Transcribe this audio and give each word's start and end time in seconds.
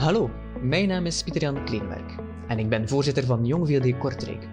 Hallo, 0.00 0.30
mijn 0.62 0.88
naam 0.88 1.06
is 1.06 1.22
Pieter-Jan 1.22 1.64
Kleenwerk 1.64 2.14
en 2.48 2.58
ik 2.58 2.68
ben 2.68 2.88
voorzitter 2.88 3.24
van 3.24 3.46
Jong 3.46 3.68
VLD 3.68 3.98
Kortrijk. 3.98 4.48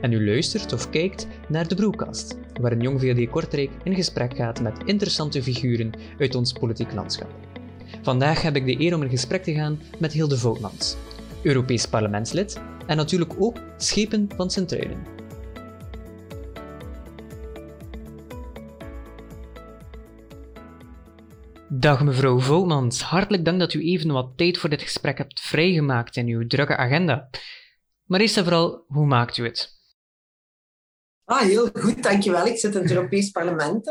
En 0.00 0.12
u 0.12 0.26
luistert 0.26 0.72
of 0.72 0.90
kijkt 0.90 1.26
naar 1.48 1.68
de 1.68 1.74
Broekast, 1.74 2.38
waarin 2.60 2.80
Jong 2.80 3.00
VLD 3.00 3.30
Kortrijk 3.30 3.70
in 3.82 3.94
gesprek 3.94 4.36
gaat 4.36 4.60
met 4.60 4.82
interessante 4.84 5.42
figuren 5.42 5.90
uit 6.18 6.34
ons 6.34 6.52
politiek 6.52 6.92
landschap. 6.92 7.30
Vandaag 8.02 8.42
heb 8.42 8.56
ik 8.56 8.64
de 8.64 8.80
eer 8.80 8.94
om 8.94 9.02
in 9.02 9.10
gesprek 9.10 9.42
te 9.42 9.54
gaan 9.54 9.80
met 9.98 10.12
Hilde 10.12 10.38
Voutmans, 10.38 10.96
Europees 11.42 11.86
parlementslid 11.86 12.60
en 12.86 12.96
natuurlijk 12.96 13.34
ook 13.38 13.56
Schepen 13.76 14.28
van 14.36 14.50
Sint-Truiden. 14.50 15.19
Dag 21.80 22.04
mevrouw 22.04 22.38
Voutmans, 22.38 23.02
hartelijk 23.02 23.44
dank 23.44 23.58
dat 23.58 23.74
u 23.74 23.82
even 23.82 24.12
wat 24.12 24.32
tijd 24.36 24.58
voor 24.58 24.70
dit 24.70 24.82
gesprek 24.82 25.18
hebt 25.18 25.40
vrijgemaakt 25.40 26.16
in 26.16 26.26
uw 26.26 26.46
drukke 26.46 26.76
agenda. 26.76 27.30
Maar 28.04 28.20
eerst 28.20 28.36
en 28.36 28.42
vooral, 28.44 28.84
hoe 28.86 29.06
maakt 29.06 29.36
u 29.36 29.44
het? 29.44 29.78
Ah, 31.24 31.40
heel 31.40 31.68
goed, 31.72 32.02
dankjewel. 32.02 32.46
Ik 32.46 32.58
zit 32.58 32.74
in 32.74 32.82
het 32.82 32.90
Europees 32.90 33.30
Parlement. 33.30 33.84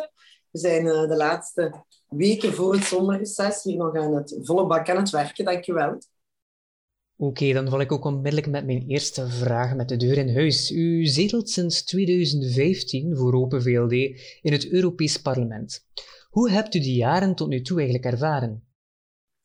We 0.52 0.60
zijn 0.60 0.86
uh, 0.86 1.08
de 1.08 1.16
laatste 1.16 1.84
weken 2.08 2.54
voor 2.54 2.74
het 2.74 2.84
zomerreces 2.84 3.64
hier 3.64 3.78
nog 3.78 3.96
aan 3.96 4.16
het 4.16 4.40
volle 4.42 4.68
bak 4.68 4.90
aan 4.90 4.98
het 4.98 5.10
werken. 5.10 5.46
Dankjewel. 5.46 5.90
Oké, 5.90 6.04
okay, 7.16 7.54
dan 7.54 7.70
val 7.70 7.82
ik 7.82 7.92
ook 7.92 8.06
onmiddellijk 8.06 8.48
met 8.48 8.66
mijn 8.66 8.88
eerste 8.88 9.28
vraag 9.28 9.76
met 9.76 9.90
de 9.90 9.98
deur 9.98 10.18
in 10.18 10.36
huis. 10.36 10.72
U 10.72 11.06
zetelt 11.06 11.50
sinds 11.50 11.84
2015 11.84 13.18
voor 13.18 13.34
Open 13.34 13.62
VLD 13.62 13.92
in 14.42 14.52
het 14.52 14.72
Europees 14.72 15.18
Parlement. 15.18 15.86
Hoe 16.30 16.50
hebt 16.50 16.76
u 16.76 16.80
die 16.80 16.96
jaren 16.96 17.36
tot 17.36 17.48
nu 17.48 17.62
toe 17.62 17.78
eigenlijk 17.78 18.14
ervaren? 18.14 18.64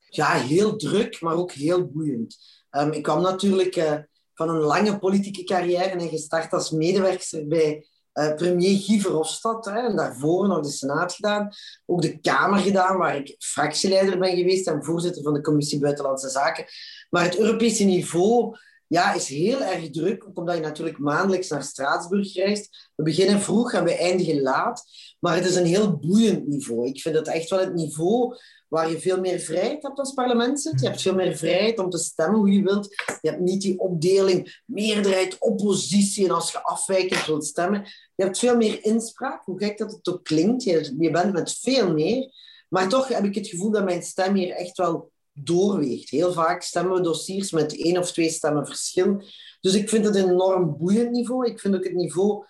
Ja, 0.09 0.33
heel 0.33 0.77
druk, 0.77 1.21
maar 1.21 1.35
ook 1.35 1.53
heel 1.53 1.87
boeiend. 1.87 2.37
Um, 2.71 2.93
ik 2.93 3.03
kwam 3.03 3.23
natuurlijk 3.23 3.77
uh, 3.77 3.95
van 4.35 4.49
een 4.49 4.61
lange 4.61 4.99
politieke 4.99 5.45
carrière 5.45 5.89
en 5.89 6.09
gestart 6.09 6.53
als 6.53 6.71
medewerker 6.71 7.47
bij 7.47 7.87
uh, 8.15 8.35
premier 8.35 8.79
Guy 8.79 9.01
Verhofstadt. 9.01 9.67
Hè, 9.67 9.79
en 9.79 9.97
daarvoor 9.97 10.49
nog 10.49 10.61
de 10.61 10.71
Senaat 10.71 11.13
gedaan. 11.13 11.49
Ook 11.87 12.03
de 12.03 12.21
Kamer 12.21 12.59
gedaan, 12.59 12.97
waar 12.99 13.17
ik 13.17 13.35
fractieleider 13.39 14.19
ben 14.19 14.37
geweest 14.37 14.67
en 14.67 14.85
voorzitter 14.85 15.23
van 15.23 15.35
de 15.35 15.41
Commissie 15.41 15.81
Buitenlandse 15.81 16.29
Zaken. 16.29 16.65
Maar 17.11 17.25
het 17.25 17.39
Europese 17.39 17.85
niveau 17.85 18.57
ja, 18.87 19.13
is 19.13 19.29
heel 19.29 19.63
erg 19.63 19.91
druk, 19.91 20.27
omdat 20.35 20.55
je 20.55 20.61
natuurlijk 20.61 20.99
maandelijks 20.99 21.49
naar 21.49 21.63
Straatsburg 21.63 22.35
reist. 22.35 22.91
We 22.95 23.03
beginnen 23.03 23.41
vroeg 23.41 23.73
en 23.73 23.85
we 23.85 23.97
eindigen 23.97 24.41
laat. 24.41 24.85
Maar 25.21 25.35
het 25.37 25.47
is 25.47 25.55
een 25.55 25.67
heel 25.67 25.97
boeiend 25.97 26.47
niveau. 26.47 26.87
Ik 26.87 27.01
vind 27.01 27.15
het 27.15 27.29
echt 27.29 27.51
wel 27.51 27.59
het 27.59 27.75
niveau 27.75 28.37
waar 28.69 28.91
je 28.91 29.01
veel 29.01 29.21
meer 29.21 29.39
vrijheid 29.39 29.83
hebt 29.83 29.99
als 29.99 30.13
parlementslid. 30.13 30.81
Je 30.81 30.87
hebt 30.87 31.03
veel 31.03 31.15
meer 31.15 31.37
vrijheid 31.37 31.79
om 31.79 31.91
te 31.91 31.99
stemmen 31.99 32.39
hoe 32.39 32.53
je 32.53 32.63
wilt. 32.63 32.95
Je 33.21 33.29
hebt 33.29 33.41
niet 33.41 33.63
die 33.63 33.79
opdeling 33.79 34.63
meerderheid, 34.67 35.39
oppositie 35.39 36.25
en 36.25 36.31
als 36.31 36.53
je 36.53 36.63
afwijkend 36.63 37.27
wilt 37.27 37.47
stemmen. 37.47 37.85
Je 38.15 38.25
hebt 38.25 38.39
veel 38.39 38.57
meer 38.57 38.85
inspraak, 38.85 39.45
hoe 39.45 39.59
gek 39.59 39.79
dat 39.79 39.93
het 39.93 40.09
ook 40.09 40.25
klinkt. 40.25 40.63
Je 40.65 41.11
bent 41.13 41.33
met 41.33 41.59
veel 41.61 41.93
meer. 41.93 42.33
Maar 42.69 42.89
toch 42.89 43.09
heb 43.09 43.25
ik 43.25 43.35
het 43.35 43.47
gevoel 43.47 43.71
dat 43.71 43.85
mijn 43.85 44.03
stem 44.03 44.35
hier 44.35 44.51
echt 44.51 44.77
wel 44.77 45.13
doorweegt. 45.35 46.11
Heel 46.11 46.33
vaak 46.33 46.63
stemmen 46.63 46.97
we 46.97 47.01
dossiers 47.01 47.51
met 47.51 47.79
één 47.79 47.99
of 47.99 48.13
twee 48.13 48.31
stemmen 48.31 48.67
verschil. 48.67 49.23
Dus 49.61 49.75
ik 49.75 49.89
vind 49.89 50.05
het 50.05 50.17
een 50.17 50.31
enorm 50.31 50.77
boeiend 50.79 51.11
niveau. 51.11 51.47
Ik 51.47 51.61
vind 51.61 51.75
ook 51.75 51.85
het 51.85 51.95
niveau 51.95 52.45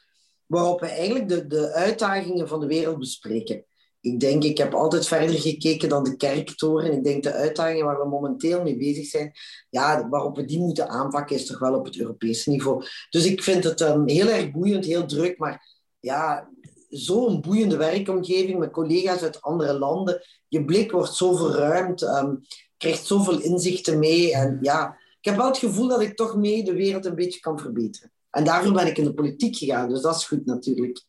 waarop 0.46 0.80
we 0.80 0.86
eigenlijk 0.86 1.28
de, 1.28 1.46
de 1.46 1.72
uitdagingen 1.72 2.48
van 2.48 2.60
de 2.60 2.66
wereld 2.66 2.98
bespreken. 2.98 3.64
Ik 4.00 4.20
denk, 4.20 4.44
ik 4.44 4.58
heb 4.58 4.74
altijd 4.74 5.06
verder 5.06 5.38
gekeken 5.38 5.88
dan 5.88 6.04
de 6.04 6.16
kerktoren. 6.16 6.92
Ik 6.92 7.04
denk 7.04 7.22
de 7.22 7.32
uitdagingen 7.32 7.84
waar 7.84 7.98
we 7.98 8.08
momenteel 8.08 8.62
mee 8.62 8.76
bezig 8.76 9.06
zijn, 9.06 9.32
ja, 9.70 10.08
waarop 10.08 10.36
we 10.36 10.44
die 10.44 10.58
moeten 10.58 10.88
aanpakken, 10.88 11.36
is 11.36 11.46
toch 11.46 11.58
wel 11.58 11.74
op 11.74 11.84
het 11.84 11.98
Europese 11.98 12.50
niveau. 12.50 12.84
Dus 13.10 13.24
ik 13.24 13.42
vind 13.42 13.64
het 13.64 13.80
um, 13.80 14.08
heel 14.08 14.28
erg 14.28 14.50
boeiend, 14.50 14.84
heel 14.84 15.06
druk, 15.06 15.38
maar 15.38 15.82
ja, 16.00 16.48
zo'n 16.88 17.40
boeiende 17.40 17.76
werkomgeving 17.76 18.58
met 18.58 18.70
collega's 18.70 19.22
uit 19.22 19.42
andere 19.42 19.78
landen. 19.78 20.20
Je 20.48 20.64
blik 20.64 20.90
wordt 20.90 21.14
zo 21.14 21.34
verruimd. 21.34 22.02
Um, 22.02 22.40
krijgt 22.84 23.06
zoveel 23.06 23.40
inzichten 23.40 23.98
mee. 23.98 24.34
En 24.34 24.58
ja, 24.60 24.98
ik 25.20 25.24
heb 25.24 25.36
wel 25.36 25.46
het 25.46 25.58
gevoel 25.58 25.88
dat 25.88 26.00
ik 26.00 26.16
toch 26.16 26.36
mee 26.36 26.64
de 26.64 26.72
wereld 26.72 27.04
een 27.04 27.14
beetje 27.14 27.40
kan 27.40 27.58
verbeteren. 27.58 28.12
En 28.30 28.44
daarom 28.44 28.72
ben 28.72 28.86
ik 28.86 28.98
in 28.98 29.04
de 29.04 29.14
politiek 29.14 29.56
gegaan, 29.56 29.88
dus 29.88 30.02
dat 30.02 30.16
is 30.16 30.26
goed 30.26 30.46
natuurlijk. 30.46 31.04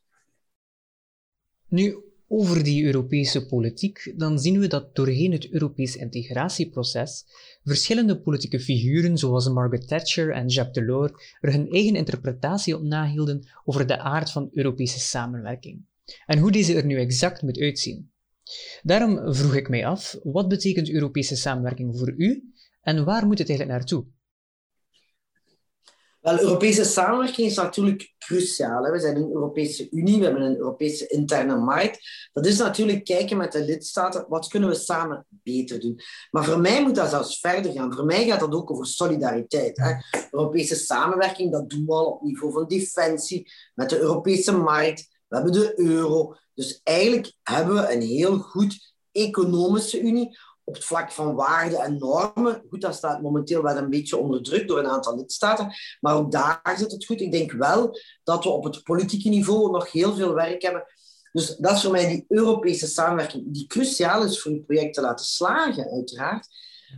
Nu, 1.68 2.04
over 2.28 2.64
die 2.64 2.86
Europese 2.86 3.46
politiek, 3.46 4.14
dan 4.18 4.40
zien 4.40 4.60
we 4.60 4.68
dat 4.68 4.96
doorheen 4.96 5.32
het 5.32 5.50
Europees 5.50 5.96
integratieproces 5.96 7.26
verschillende 7.64 8.22
politieke 8.22 8.60
figuren 8.60 9.18
zoals 9.18 9.50
Margaret 9.50 9.88
Thatcher 9.88 10.32
en 10.32 10.48
Jacques 10.48 10.86
Delors 10.86 11.12
er 11.42 11.52
hun 11.52 11.70
eigen 11.70 11.96
interpretatie 11.96 12.76
op 12.76 12.82
nahielden 12.82 13.48
over 13.66 13.88
de 13.88 14.00
aard 14.00 14.32
van 14.32 14.50
Europese 14.54 15.00
samenwerking 15.00 15.86
en 16.26 16.40
hoe 16.40 16.52
deze 16.52 16.76
er 16.76 16.86
nu 16.86 17.00
exact 17.00 17.42
moet 17.42 17.60
uitzien. 17.60 18.14
Daarom 18.82 19.34
vroeg 19.34 19.56
ik 19.56 19.70
mij 19.70 19.86
af, 19.86 20.18
wat 20.24 20.48
betekent 20.48 20.90
Europese 20.90 21.36
samenwerking 21.36 21.98
voor 21.98 22.14
u 22.18 22.54
en 22.82 23.06
waar 23.06 23.26
moet 23.26 23.38
het 23.38 23.50
eigenlijk 23.50 23.80
naartoe? 23.80 24.06
Wel, 26.26 26.40
Europese 26.40 26.84
samenwerking 26.84 27.48
is 27.48 27.56
natuurlijk 27.56 28.14
cruciaal. 28.18 28.84
Hè. 28.84 28.92
We 28.92 29.00
zijn 29.00 29.16
een 29.16 29.32
Europese 29.32 29.90
Unie, 29.92 30.18
we 30.18 30.24
hebben 30.24 30.42
een 30.42 30.58
Europese 30.58 31.08
interne 31.08 31.56
markt. 31.56 32.30
Dat 32.34 32.46
is 32.46 32.58
natuurlijk 32.58 33.04
kijken 33.04 33.38
met 33.38 33.52
de 33.52 33.66
lidstaten, 33.66 34.26
wat 34.28 34.48
kunnen 34.48 34.70
we 34.70 34.76
samen 34.76 35.26
beter 35.30 35.80
doen. 35.80 36.00
Maar 36.32 36.44
voor 36.44 36.60
mij 36.60 36.84
moet 36.84 36.96
dat 36.96 37.10
zelfs 37.10 37.40
verder 37.40 37.72
gaan. 37.72 37.94
Voor 37.94 38.06
mij 38.06 38.26
gaat 38.26 38.40
dat 38.40 38.54
ook 38.54 38.72
over 38.72 38.86
solidariteit. 38.86 39.78
Hè. 39.78 39.94
Europese 40.32 40.76
samenwerking, 40.76 41.52
dat 41.52 41.70
doen 41.70 41.86
we 41.86 41.94
al 41.94 42.06
op 42.06 42.22
niveau 42.22 42.54
van 42.54 42.68
defensie, 42.68 43.52
met 43.74 43.90
de 43.90 44.00
Europese 44.00 44.58
markt. 44.58 45.14
We 45.36 45.42
hebben 45.42 45.62
de 45.62 45.80
euro. 45.80 46.36
Dus 46.54 46.80
eigenlijk 46.84 47.34
hebben 47.44 47.76
we 47.76 47.94
een 47.94 48.02
heel 48.02 48.38
goed 48.38 48.94
economische 49.12 50.02
unie 50.02 50.38
op 50.64 50.74
het 50.74 50.86
vlak 50.86 51.12
van 51.12 51.36
waarden 51.36 51.80
en 51.80 51.98
normen. 51.98 52.64
Goed, 52.70 52.82
dat 52.82 52.96
staat 52.96 53.22
momenteel 53.22 53.62
wel 53.62 53.78
een 53.78 53.90
beetje 53.90 54.18
onder 54.18 54.44
druk 54.44 54.68
door 54.68 54.80
een 54.80 54.90
aantal 54.90 55.16
lidstaten, 55.18 55.74
maar 56.00 56.16
ook 56.16 56.32
daar 56.32 56.76
zit 56.78 56.92
het 56.92 57.06
goed. 57.06 57.22
Ik 57.22 57.32
denk 57.32 57.52
wel 57.52 58.00
dat 58.24 58.44
we 58.44 58.50
op 58.50 58.64
het 58.64 58.84
politieke 58.84 59.30
niveau 59.30 59.72
nog 59.72 59.92
heel 59.92 60.16
veel 60.16 60.34
werk 60.34 60.62
hebben. 60.62 60.84
Dus 61.32 61.56
dat 61.56 61.76
is 61.76 61.82
voor 61.82 61.92
mij 61.92 62.08
die 62.08 62.26
Europese 62.28 62.88
samenwerking, 62.88 63.54
die 63.54 63.68
cruciaal 63.68 64.24
is 64.24 64.42
voor 64.42 64.52
een 64.52 64.66
project 64.66 64.94
te 64.94 65.02
laten 65.02 65.26
slagen, 65.26 65.92
uiteraard. 65.92 66.48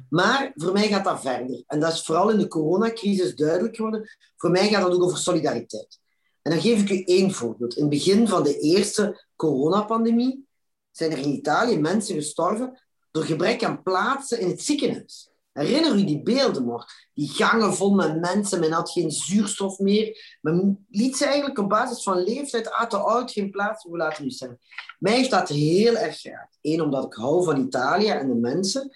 Maar 0.09 0.51
voor 0.55 0.73
mij 0.73 0.87
gaat 0.87 1.03
dat 1.03 1.21
verder. 1.21 1.63
En 1.67 1.79
dat 1.79 1.93
is 1.93 2.01
vooral 2.01 2.29
in 2.29 2.37
de 2.37 2.47
coronacrisis 2.47 3.35
duidelijk 3.35 3.75
geworden. 3.75 4.09
Voor 4.35 4.51
mij 4.51 4.67
gaat 4.69 4.81
dat 4.81 4.93
ook 4.93 5.03
over 5.03 5.17
solidariteit. 5.17 5.99
En 6.47 6.53
dan 6.53 6.61
geef 6.61 6.81
ik 6.81 6.89
u 6.89 7.03
één 7.03 7.31
voorbeeld. 7.31 7.75
In 7.75 7.81
het 7.81 7.89
begin 7.89 8.27
van 8.27 8.43
de 8.43 8.59
eerste 8.59 9.25
coronapandemie 9.35 10.47
zijn 10.91 11.11
er 11.11 11.17
in 11.17 11.33
Italië 11.33 11.79
mensen 11.79 12.15
gestorven 12.15 12.81
door 13.11 13.23
gebrek 13.23 13.63
aan 13.63 13.83
plaatsen 13.83 14.39
in 14.39 14.47
het 14.49 14.61
ziekenhuis. 14.61 15.29
Herinner 15.51 15.95
u 15.95 16.03
die 16.03 16.21
beelden 16.23 16.65
nog? 16.65 16.85
Die 17.13 17.29
gangen 17.29 17.73
vol 17.73 17.93
met 17.93 18.19
mensen, 18.19 18.59
men 18.59 18.71
had 18.71 18.91
geen 18.91 19.11
zuurstof 19.11 19.79
meer. 19.79 20.37
Men 20.41 20.85
liet 20.89 21.17
ze 21.17 21.25
eigenlijk 21.25 21.59
op 21.59 21.69
basis 21.69 22.03
van 22.03 22.23
leeftijd, 22.23 22.71
uit 22.71 22.89
te 22.89 22.97
oud, 22.97 23.31
geen 23.31 23.51
plaats 23.51 23.83
voor 23.83 23.97
laten 23.97 24.31
stemmen. 24.31 24.59
Mij 24.99 25.13
heeft 25.13 25.31
dat 25.31 25.49
heel 25.49 25.95
erg 25.95 26.19
geraakt. 26.19 26.57
Eén, 26.61 26.81
omdat 26.81 27.05
ik 27.05 27.13
hou 27.13 27.43
van 27.43 27.65
Italië 27.65 28.09
en 28.09 28.27
de 28.27 28.35
mensen. 28.35 28.91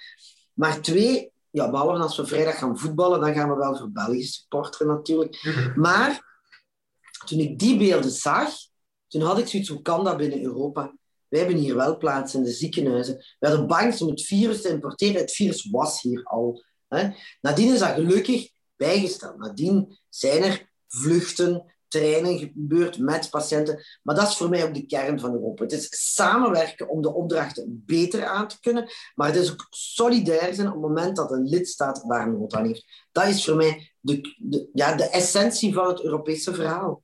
Maar 0.54 0.82
twee, 0.82 1.32
ja, 1.50 1.70
behalve 1.70 2.02
als 2.02 2.18
we 2.18 2.26
vrijdag 2.26 2.58
gaan 2.58 2.78
voetballen, 2.78 3.20
dan 3.20 3.34
gaan 3.34 3.50
we 3.50 3.56
wel 3.56 3.78
voor 3.78 3.92
België 3.92 4.24
supporteren 4.24 4.88
natuurlijk. 4.88 5.44
Mhm. 5.44 5.80
Maar 5.80 6.30
toen 7.26 7.40
ik 7.40 7.60
die 7.60 7.78
beelden 7.78 8.12
zag, 8.12 8.50
toen 9.08 9.22
had 9.22 9.38
ik 9.38 9.48
zoiets, 9.48 9.70
hoe 9.70 9.82
kan 9.82 10.04
dat 10.04 10.18
binnen 10.18 10.44
Europa? 10.44 10.96
Wij 11.28 11.40
hebben 11.40 11.58
hier 11.58 11.76
wel 11.76 11.98
plaats 11.98 12.36
in 12.36 12.44
de 12.44 12.52
ziekenhuizen. 12.52 13.16
We 13.40 13.48
hadden 13.48 13.68
bang 13.68 14.00
om 14.00 14.10
het 14.10 14.22
virus 14.22 14.62
te 14.62 14.70
importeren. 14.70 15.22
Het 15.22 15.32
virus 15.32 15.70
was 15.70 16.02
hier 16.02 16.24
al. 16.24 16.64
Hè. 16.88 17.10
Nadien 17.42 17.74
is 17.74 17.80
dat 17.80 17.94
gelukkig 17.94 18.50
bijgesteld. 18.76 19.38
Nadien 19.38 20.00
zijn 20.10 20.44
er 20.44 20.72
vluchten, 20.88 21.76
treinen 21.88 22.38
gebeurd 22.38 23.00
met 23.00 23.30
patiënten. 23.30 23.84
Maar 24.04 24.16
dat 24.16 24.28
is 24.28 24.38
voor 24.38 24.50
mij 24.50 24.64
ook 24.64 24.74
de 24.74 24.86
kern 24.86 25.20
van 25.20 25.34
Europa. 25.34 25.64
Het 25.64 25.72
is 25.72 26.14
samenwerken 26.14 26.90
om 26.90 27.02
de 27.02 27.14
opdrachten 27.14 27.84
beter 27.86 28.26
aan 28.26 28.48
te 28.48 28.60
kunnen. 28.60 28.90
Maar 29.16 29.28
het 29.28 29.36
is 29.36 29.52
ook 29.52 29.68
solidair 29.70 30.54
zijn 30.54 30.68
op 30.68 30.74
het 30.74 30.82
moment 30.82 31.16
dat 31.16 31.32
een 31.32 31.48
lidstaat 31.48 32.04
daar 32.08 32.32
nood 32.32 32.54
aan 32.54 32.66
heeft. 32.66 33.08
Dat 33.12 33.28
is 33.28 33.46
voor 33.46 33.56
mij 33.56 33.94
de, 34.00 34.70
ja, 34.74 34.96
de 34.96 35.10
essentie 35.10 35.74
van 35.74 35.88
het 35.88 36.04
Europese 36.04 36.54
verhaal. 36.54 37.04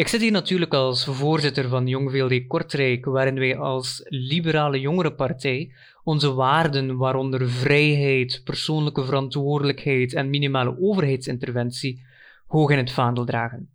Ik 0.00 0.08
zit 0.08 0.20
hier 0.20 0.32
natuurlijk 0.32 0.74
als 0.74 1.04
voorzitter 1.04 1.68
van 1.68 1.86
Jong 1.86 2.10
VLD 2.10 2.46
Kortrijk, 2.46 3.04
waarin 3.04 3.38
wij 3.38 3.56
als 3.58 4.00
liberale 4.04 4.80
jongerenpartij 4.80 5.72
onze 6.02 6.32
waarden, 6.34 6.96
waaronder 6.96 7.48
vrijheid, 7.48 8.40
persoonlijke 8.44 9.04
verantwoordelijkheid 9.04 10.14
en 10.14 10.30
minimale 10.30 10.76
overheidsinterventie, 10.80 12.02
hoog 12.46 12.70
in 12.70 12.78
het 12.78 12.90
vaandel 12.90 13.24
dragen. 13.24 13.70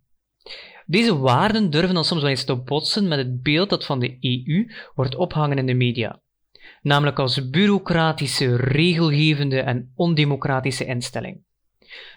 Deze 0.86 1.18
waarden 1.18 1.70
durven 1.70 1.94
dan 1.94 2.04
soms 2.04 2.20
wel 2.20 2.30
eens 2.30 2.44
te 2.44 2.56
botsen 2.56 3.08
met 3.08 3.18
het 3.18 3.42
beeld 3.42 3.70
dat 3.70 3.86
van 3.86 3.98
de 3.98 4.16
EU 4.20 4.70
wordt 4.94 5.16
ophangen 5.16 5.58
in 5.58 5.66
de 5.66 5.74
media. 5.74 6.20
namelijk 6.82 7.18
als 7.18 7.50
bureaucratische, 7.50 8.56
regelgevende 8.56 9.60
en 9.60 9.92
ondemocratische 9.94 10.84
instelling. 10.84 11.45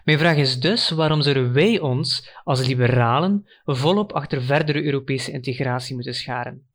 Mijn 0.04 0.20
vraag 0.20 0.38
is 0.38 0.60
dus 0.60 0.90
waarom 0.90 1.22
zouden 1.22 1.54
wij 1.54 1.80
ons 1.80 2.30
als 2.44 2.68
liberalen 2.68 3.50
volop 3.66 4.12
achter 4.12 4.42
verdere 4.42 4.84
Europese 4.84 5.32
integratie 5.32 5.96
moeten 5.96 6.16
scharen? 6.16 6.68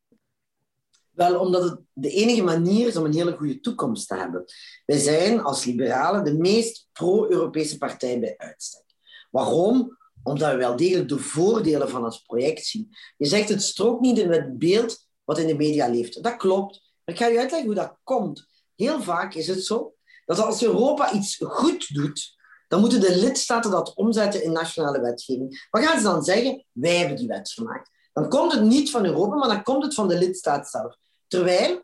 Wel, 1.11 1.39
omdat 1.41 1.63
het 1.63 1.81
de 1.93 2.11
enige 2.11 2.43
manier 2.43 2.87
is 2.87 2.97
om 2.97 3.05
een 3.05 3.15
hele 3.15 3.37
goede 3.37 3.61
toekomst 3.61 4.09
te 4.09 4.15
hebben. 4.15 4.45
Wij 4.87 4.99
zijn 4.99 5.43
als 5.43 5.65
liberalen 5.65 6.25
de 6.25 6.35
meest 6.35 6.89
pro-Europese 6.93 7.79
partij 7.79 8.21
bij 8.21 8.35
uitstek. 8.37 8.85
Waarom? 9.31 9.99
Omdat 10.23 10.51
we 10.51 10.57
wel 10.57 10.77
degelijk 10.77 11.09
de 11.09 11.19
voordelen 11.19 11.89
van 11.89 12.05
het 12.05 12.23
project 12.27 12.65
zien. 12.65 12.89
Je 13.17 13.27
zegt 13.27 13.49
het 13.49 13.63
strookt 13.63 14.01
niet 14.01 14.19
in 14.19 14.31
het 14.31 14.59
beeld 14.59 15.09
wat 15.25 15.39
in 15.39 15.47
de 15.47 15.55
media 15.55 15.89
leeft. 15.89 16.23
Dat 16.23 16.37
klopt. 16.37 16.93
Maar 17.05 17.15
ik 17.15 17.21
ga 17.21 17.27
je 17.27 17.39
uitleggen 17.39 17.67
hoe 17.67 17.79
dat 17.79 17.99
komt. 18.03 18.47
Heel 18.75 19.03
vaak 19.03 19.35
is 19.35 19.47
het 19.47 19.65
zo 19.65 19.95
dat 20.25 20.39
als 20.39 20.63
Europa 20.63 21.13
iets 21.13 21.37
goed 21.41 21.95
doet, 21.95 22.35
dan 22.69 22.81
moeten 22.81 23.01
de 23.01 23.17
lidstaten 23.17 23.71
dat 23.71 23.95
omzetten 23.95 24.43
in 24.43 24.53
nationale 24.53 25.01
wetgeving. 25.01 25.67
Wat 25.71 25.85
gaan 25.85 25.99
ze 25.99 26.05
dan 26.05 26.23
zeggen? 26.23 26.65
Wij 26.73 26.97
hebben 26.97 27.17
die 27.17 27.27
wet 27.27 27.51
gemaakt. 27.51 27.91
Dan 28.13 28.29
komt 28.29 28.53
het 28.53 28.63
niet 28.63 28.91
van 28.91 29.05
Europa, 29.05 29.37
maar 29.37 29.49
dan 29.49 29.63
komt 29.63 29.85
het 29.85 29.95
van 29.95 30.09
de 30.09 30.19
lidstaat 30.19 30.71
zelf. 30.71 30.97
Terwijl, 31.27 31.83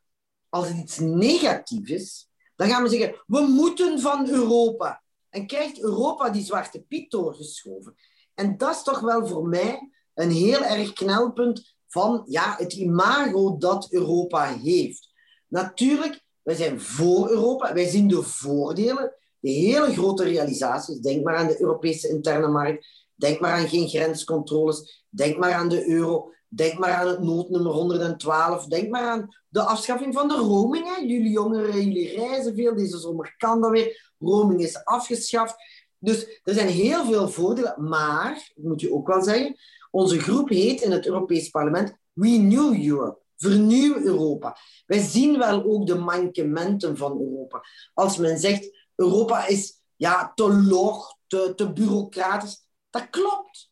als 0.48 0.68
het 0.68 0.76
iets 0.76 0.98
negatiefs 0.98 1.90
is, 1.90 2.28
dan 2.56 2.68
gaan 2.68 2.82
we 2.82 2.88
zeggen, 2.88 3.22
we 3.26 3.40
moeten 3.40 4.00
van 4.00 4.28
Europa. 4.28 5.02
En 5.30 5.46
krijgt 5.46 5.82
Europa 5.82 6.30
die 6.30 6.44
zwarte 6.44 6.80
piet 6.80 7.10
doorgeschoven. 7.10 7.94
En 8.34 8.56
dat 8.56 8.74
is 8.74 8.82
toch 8.82 9.00
wel 9.00 9.26
voor 9.26 9.48
mij 9.48 9.90
een 10.14 10.30
heel 10.30 10.62
erg 10.62 10.92
knelpunt 10.92 11.74
van 11.86 12.22
ja, 12.26 12.54
het 12.58 12.72
imago 12.72 13.56
dat 13.58 13.86
Europa 13.90 14.44
heeft. 14.44 15.08
Natuurlijk, 15.48 16.24
wij 16.42 16.54
zijn 16.54 16.80
voor 16.80 17.30
Europa, 17.30 17.72
wij 17.72 17.88
zien 17.88 18.08
de 18.08 18.22
voordelen, 18.22 19.14
de 19.40 19.50
hele 19.50 19.92
grote 19.92 20.24
realisaties. 20.24 20.98
Denk 20.98 21.24
maar 21.24 21.36
aan 21.36 21.46
de 21.46 21.60
Europese 21.60 22.08
interne 22.08 22.48
markt, 22.48 22.86
denk 23.14 23.40
maar 23.40 23.52
aan 23.52 23.68
geen 23.68 23.88
grenscontroles, 23.88 25.04
denk 25.08 25.38
maar 25.38 25.52
aan 25.52 25.68
de 25.68 25.88
euro, 25.88 26.32
denk 26.48 26.78
maar 26.78 26.92
aan 26.92 27.08
het 27.08 27.22
noodnummer 27.22 27.72
112, 27.72 28.66
denk 28.66 28.90
maar 28.90 29.02
aan 29.02 29.28
de 29.48 29.62
afschaffing 29.62 30.14
van 30.14 30.28
de 30.28 30.34
roaming. 30.34 30.86
Jullie 30.96 31.30
jongeren, 31.30 31.84
jullie 31.84 32.16
reizen 32.16 32.54
veel, 32.54 32.74
deze 32.74 32.98
zomer 32.98 33.34
kan 33.36 33.60
dat 33.60 33.70
weer. 33.70 34.12
Roaming 34.18 34.60
is 34.60 34.84
afgeschaft. 34.84 35.54
Dus 35.98 36.40
er 36.42 36.54
zijn 36.54 36.68
heel 36.68 37.04
veel 37.04 37.28
voordelen, 37.28 37.74
maar, 37.88 38.52
ik 38.54 38.62
moet 38.64 38.80
je 38.80 38.92
ook 38.92 39.06
wel 39.06 39.22
zeggen, 39.22 39.56
onze 39.90 40.18
groep 40.18 40.48
heet 40.48 40.80
in 40.80 40.90
het 40.90 41.06
Europees 41.06 41.48
Parlement 41.48 41.98
Renew 42.14 42.86
Europe. 42.86 43.18
Vernieuw 43.36 43.96
Europa. 43.96 44.56
Wij 44.86 45.00
zien 45.00 45.38
wel 45.38 45.64
ook 45.64 45.86
de 45.86 45.94
mankementen 45.94 46.96
van 46.96 47.20
Europa. 47.20 47.62
Als 47.94 48.16
men 48.16 48.38
zegt, 48.38 48.88
Europa 49.00 49.46
is 49.46 49.82
ja, 49.96 50.32
te 50.34 50.52
log, 50.52 51.16
te, 51.26 51.52
te 51.56 51.72
bureaucratisch. 51.72 52.66
Dat 52.90 53.10
klopt. 53.10 53.70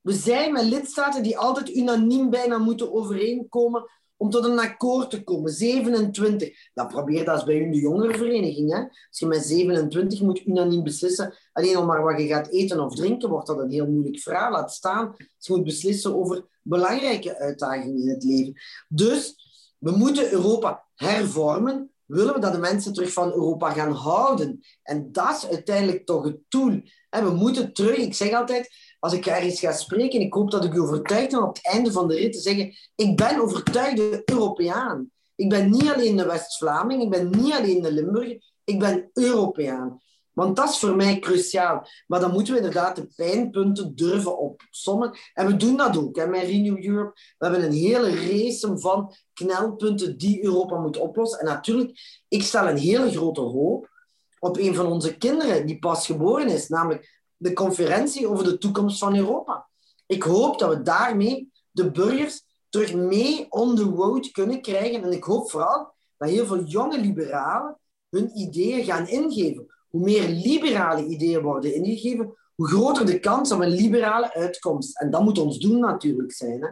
We 0.00 0.12
zijn 0.12 0.52
met 0.52 0.64
lidstaten 0.64 1.22
die 1.22 1.38
altijd 1.38 1.76
unaniem 1.76 2.30
bijna 2.30 2.58
moeten 2.58 2.92
overeenkomen 2.92 3.90
om 4.16 4.30
tot 4.30 4.44
een 4.44 4.58
akkoord 4.58 5.10
te 5.10 5.24
komen. 5.24 5.52
27. 5.52 6.70
Dat 6.74 6.88
probeer 6.88 7.24
dat 7.24 7.44
bij 7.44 7.58
u 7.58 7.70
de 7.70 7.78
jongerenvereniging. 7.78 8.72
Hè? 8.72 8.78
Als 8.80 9.18
je 9.18 9.26
met 9.26 9.44
27 9.44 10.20
moet 10.20 10.46
unaniem 10.46 10.82
beslissen, 10.82 11.34
alleen 11.52 11.76
al 11.76 11.86
maar 11.86 12.02
wat 12.02 12.20
je 12.20 12.26
gaat 12.26 12.48
eten 12.48 12.80
of 12.80 12.94
drinken, 12.94 13.28
wordt 13.28 13.46
dat 13.46 13.58
een 13.58 13.70
heel 13.70 13.86
moeilijk 13.86 14.18
verhaal. 14.18 14.52
Laat 14.52 14.72
staan. 14.72 15.14
Je 15.16 15.54
moet 15.54 15.64
beslissen 15.64 16.16
over 16.16 16.46
belangrijke 16.62 17.38
uitdagingen 17.38 18.02
in 18.02 18.08
het 18.08 18.24
leven. 18.24 18.54
Dus 18.88 19.34
we 19.78 19.90
moeten 19.90 20.32
Europa 20.32 20.86
hervormen. 20.94 21.93
Willen 22.06 22.34
we 22.34 22.40
dat 22.40 22.52
de 22.52 22.58
mensen 22.58 22.92
terug 22.92 23.12
van 23.12 23.32
Europa 23.32 23.70
gaan 23.70 23.92
houden? 23.92 24.60
En 24.82 25.12
dat 25.12 25.36
is 25.36 25.48
uiteindelijk 25.48 26.06
toch 26.06 26.24
het 26.24 26.38
doel. 26.48 26.82
We 27.10 27.30
moeten 27.30 27.72
terug, 27.72 27.96
ik 27.96 28.14
zeg 28.14 28.32
altijd, 28.32 28.70
als 28.98 29.12
ik 29.12 29.26
ergens 29.26 29.60
ga 29.60 29.72
spreken, 29.72 30.20
ik 30.20 30.34
hoop 30.34 30.50
dat 30.50 30.64
ik 30.64 30.74
u 30.74 30.80
overtuigd 30.80 31.30
ben 31.30 31.42
op 31.42 31.54
het 31.54 31.66
einde 31.66 31.92
van 31.92 32.08
de 32.08 32.14
rit 32.14 32.32
te 32.32 32.40
zeggen, 32.40 32.74
ik 32.94 33.16
ben 33.16 33.40
overtuigde 33.40 34.22
Europeaan. 34.24 35.10
Ik 35.34 35.48
ben 35.48 35.70
niet 35.70 35.92
alleen 35.92 36.16
de 36.16 36.26
West-Vlaming, 36.26 37.02
ik 37.02 37.10
ben 37.10 37.30
niet 37.30 37.52
alleen 37.52 37.82
de 37.82 37.92
Limburger, 37.92 38.52
ik 38.64 38.78
ben 38.78 39.10
Europeaan. 39.12 40.02
Want 40.34 40.56
dat 40.56 40.68
is 40.68 40.78
voor 40.78 40.96
mij 40.96 41.18
cruciaal. 41.18 41.86
Maar 42.06 42.20
dan 42.20 42.32
moeten 42.32 42.52
we 42.52 42.58
inderdaad 42.58 42.96
de 42.96 43.06
pijnpunten 43.16 43.94
durven 43.94 44.38
opsommen. 44.38 45.18
En 45.34 45.46
we 45.46 45.56
doen 45.56 45.76
dat 45.76 45.96
ook 45.96 46.16
hè, 46.16 46.26
met 46.26 46.42
Renew 46.42 46.84
Europe. 46.84 47.12
We 47.38 47.46
hebben 47.46 47.64
een 47.64 47.72
hele 47.72 48.14
race 48.14 48.78
van 48.78 49.14
knelpunten 49.32 50.18
die 50.18 50.44
Europa 50.44 50.78
moet 50.80 50.98
oplossen. 50.98 51.38
En 51.38 51.46
natuurlijk, 51.46 52.22
ik 52.28 52.42
stel 52.42 52.68
een 52.68 52.76
hele 52.76 53.10
grote 53.10 53.40
hoop 53.40 53.92
op 54.38 54.56
een 54.56 54.74
van 54.74 54.86
onze 54.86 55.16
kinderen 55.16 55.66
die 55.66 55.78
pas 55.78 56.06
geboren 56.06 56.48
is, 56.48 56.68
namelijk 56.68 57.22
de 57.36 57.52
conferentie 57.52 58.28
over 58.28 58.44
de 58.44 58.58
toekomst 58.58 58.98
van 58.98 59.16
Europa. 59.16 59.68
Ik 60.06 60.22
hoop 60.22 60.58
dat 60.58 60.76
we 60.76 60.82
daarmee 60.82 61.52
de 61.70 61.90
burgers 61.90 62.42
terug 62.68 62.94
mee 62.94 63.46
on 63.50 63.76
the 63.76 63.82
road 63.82 64.30
kunnen 64.30 64.62
krijgen. 64.62 65.02
En 65.02 65.12
ik 65.12 65.24
hoop 65.24 65.50
vooral 65.50 65.94
dat 66.16 66.28
heel 66.28 66.46
veel 66.46 66.64
jonge 66.64 67.00
liberalen 67.00 67.78
hun 68.08 68.38
ideeën 68.38 68.84
gaan 68.84 69.08
ingeven. 69.08 69.73
Hoe 69.94 70.04
meer 70.04 70.28
liberale 70.28 71.06
ideeën 71.06 71.42
worden 71.42 71.74
ingegeven, 71.74 72.34
hoe 72.54 72.68
groter 72.68 73.06
de 73.06 73.20
kans 73.20 73.52
op 73.52 73.60
een 73.60 73.74
liberale 73.74 74.34
uitkomst. 74.34 75.00
En 75.00 75.10
dat 75.10 75.22
moet 75.22 75.38
ons 75.38 75.58
doen 75.58 75.78
natuurlijk 75.78 76.32
zijn. 76.32 76.60
Hè? 76.62 76.68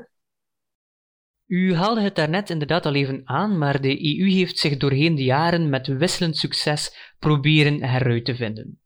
U 1.46 1.74
haalde 1.74 2.00
het 2.00 2.14
daarnet 2.14 2.50
inderdaad 2.50 2.86
al 2.86 2.94
even 2.94 3.20
aan, 3.24 3.58
maar 3.58 3.80
de 3.80 4.18
EU 4.18 4.30
heeft 4.30 4.58
zich 4.58 4.76
doorheen 4.76 5.14
de 5.14 5.22
jaren 5.22 5.68
met 5.68 5.86
wisselend 5.86 6.36
succes 6.36 7.14
proberen 7.18 7.82
heruit 7.82 8.24
te 8.24 8.34
vinden. 8.34 8.80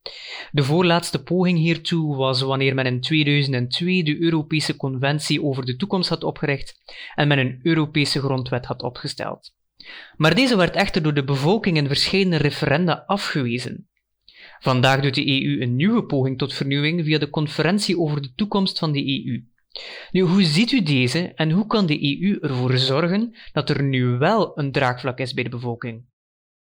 De 0.50 0.62
voorlaatste 0.62 1.23
poging 1.23 1.59
hiertoe 1.59 2.17
was 2.17 2.41
wanneer 2.41 2.75
men 2.75 2.87
in 2.87 3.00
2002 3.00 4.05
de 4.05 4.21
Europese 4.21 4.77
Conventie 4.77 5.43
over 5.43 5.65
de 5.65 5.77
Toekomst 5.77 6.09
had 6.09 6.25
opgericht 6.25 6.81
en 7.15 7.29
men 7.29 7.38
een 7.38 7.61
Europese 7.62 8.21
grondwet 8.21 8.67
had 8.67 8.83
opgesteld. 8.83 9.55
Maar 10.17 10.35
deze 10.35 10.56
werd 10.56 10.75
echter 10.75 11.03
door 11.03 11.15
de 11.15 11.25
bevolking 11.25 11.77
in 11.77 11.87
verschillende 11.87 12.37
referenda 12.37 13.05
afgewezen. 13.06 13.88
Vandaag 14.58 15.00
doet 15.00 15.14
de 15.14 15.43
EU 15.43 15.61
een 15.61 15.76
nieuwe 15.76 16.05
poging 16.05 16.38
tot 16.38 16.55
vernieuwing 16.55 17.05
via 17.05 17.19
de 17.19 17.31
Conferentie 17.31 17.99
over 17.99 18.23
de 18.23 18.32
Toekomst 18.35 18.79
van 18.79 18.93
de 18.93 19.26
EU. 19.26 19.44
Nu, 20.11 20.20
hoe 20.20 20.44
ziet 20.44 20.73
u 20.73 20.82
deze 20.82 21.32
en 21.35 21.50
hoe 21.50 21.67
kan 21.67 21.87
de 21.87 22.20
EU 22.20 22.38
ervoor 22.41 22.79
zorgen 22.79 23.37
dat 23.53 23.70
er 23.70 23.82
nu 23.82 24.06
wel 24.06 24.58
een 24.58 24.73
draagvlak 24.73 25.19
is 25.19 25.35
bij 25.35 25.44
de 25.44 25.50
bevolking? 25.50 26.05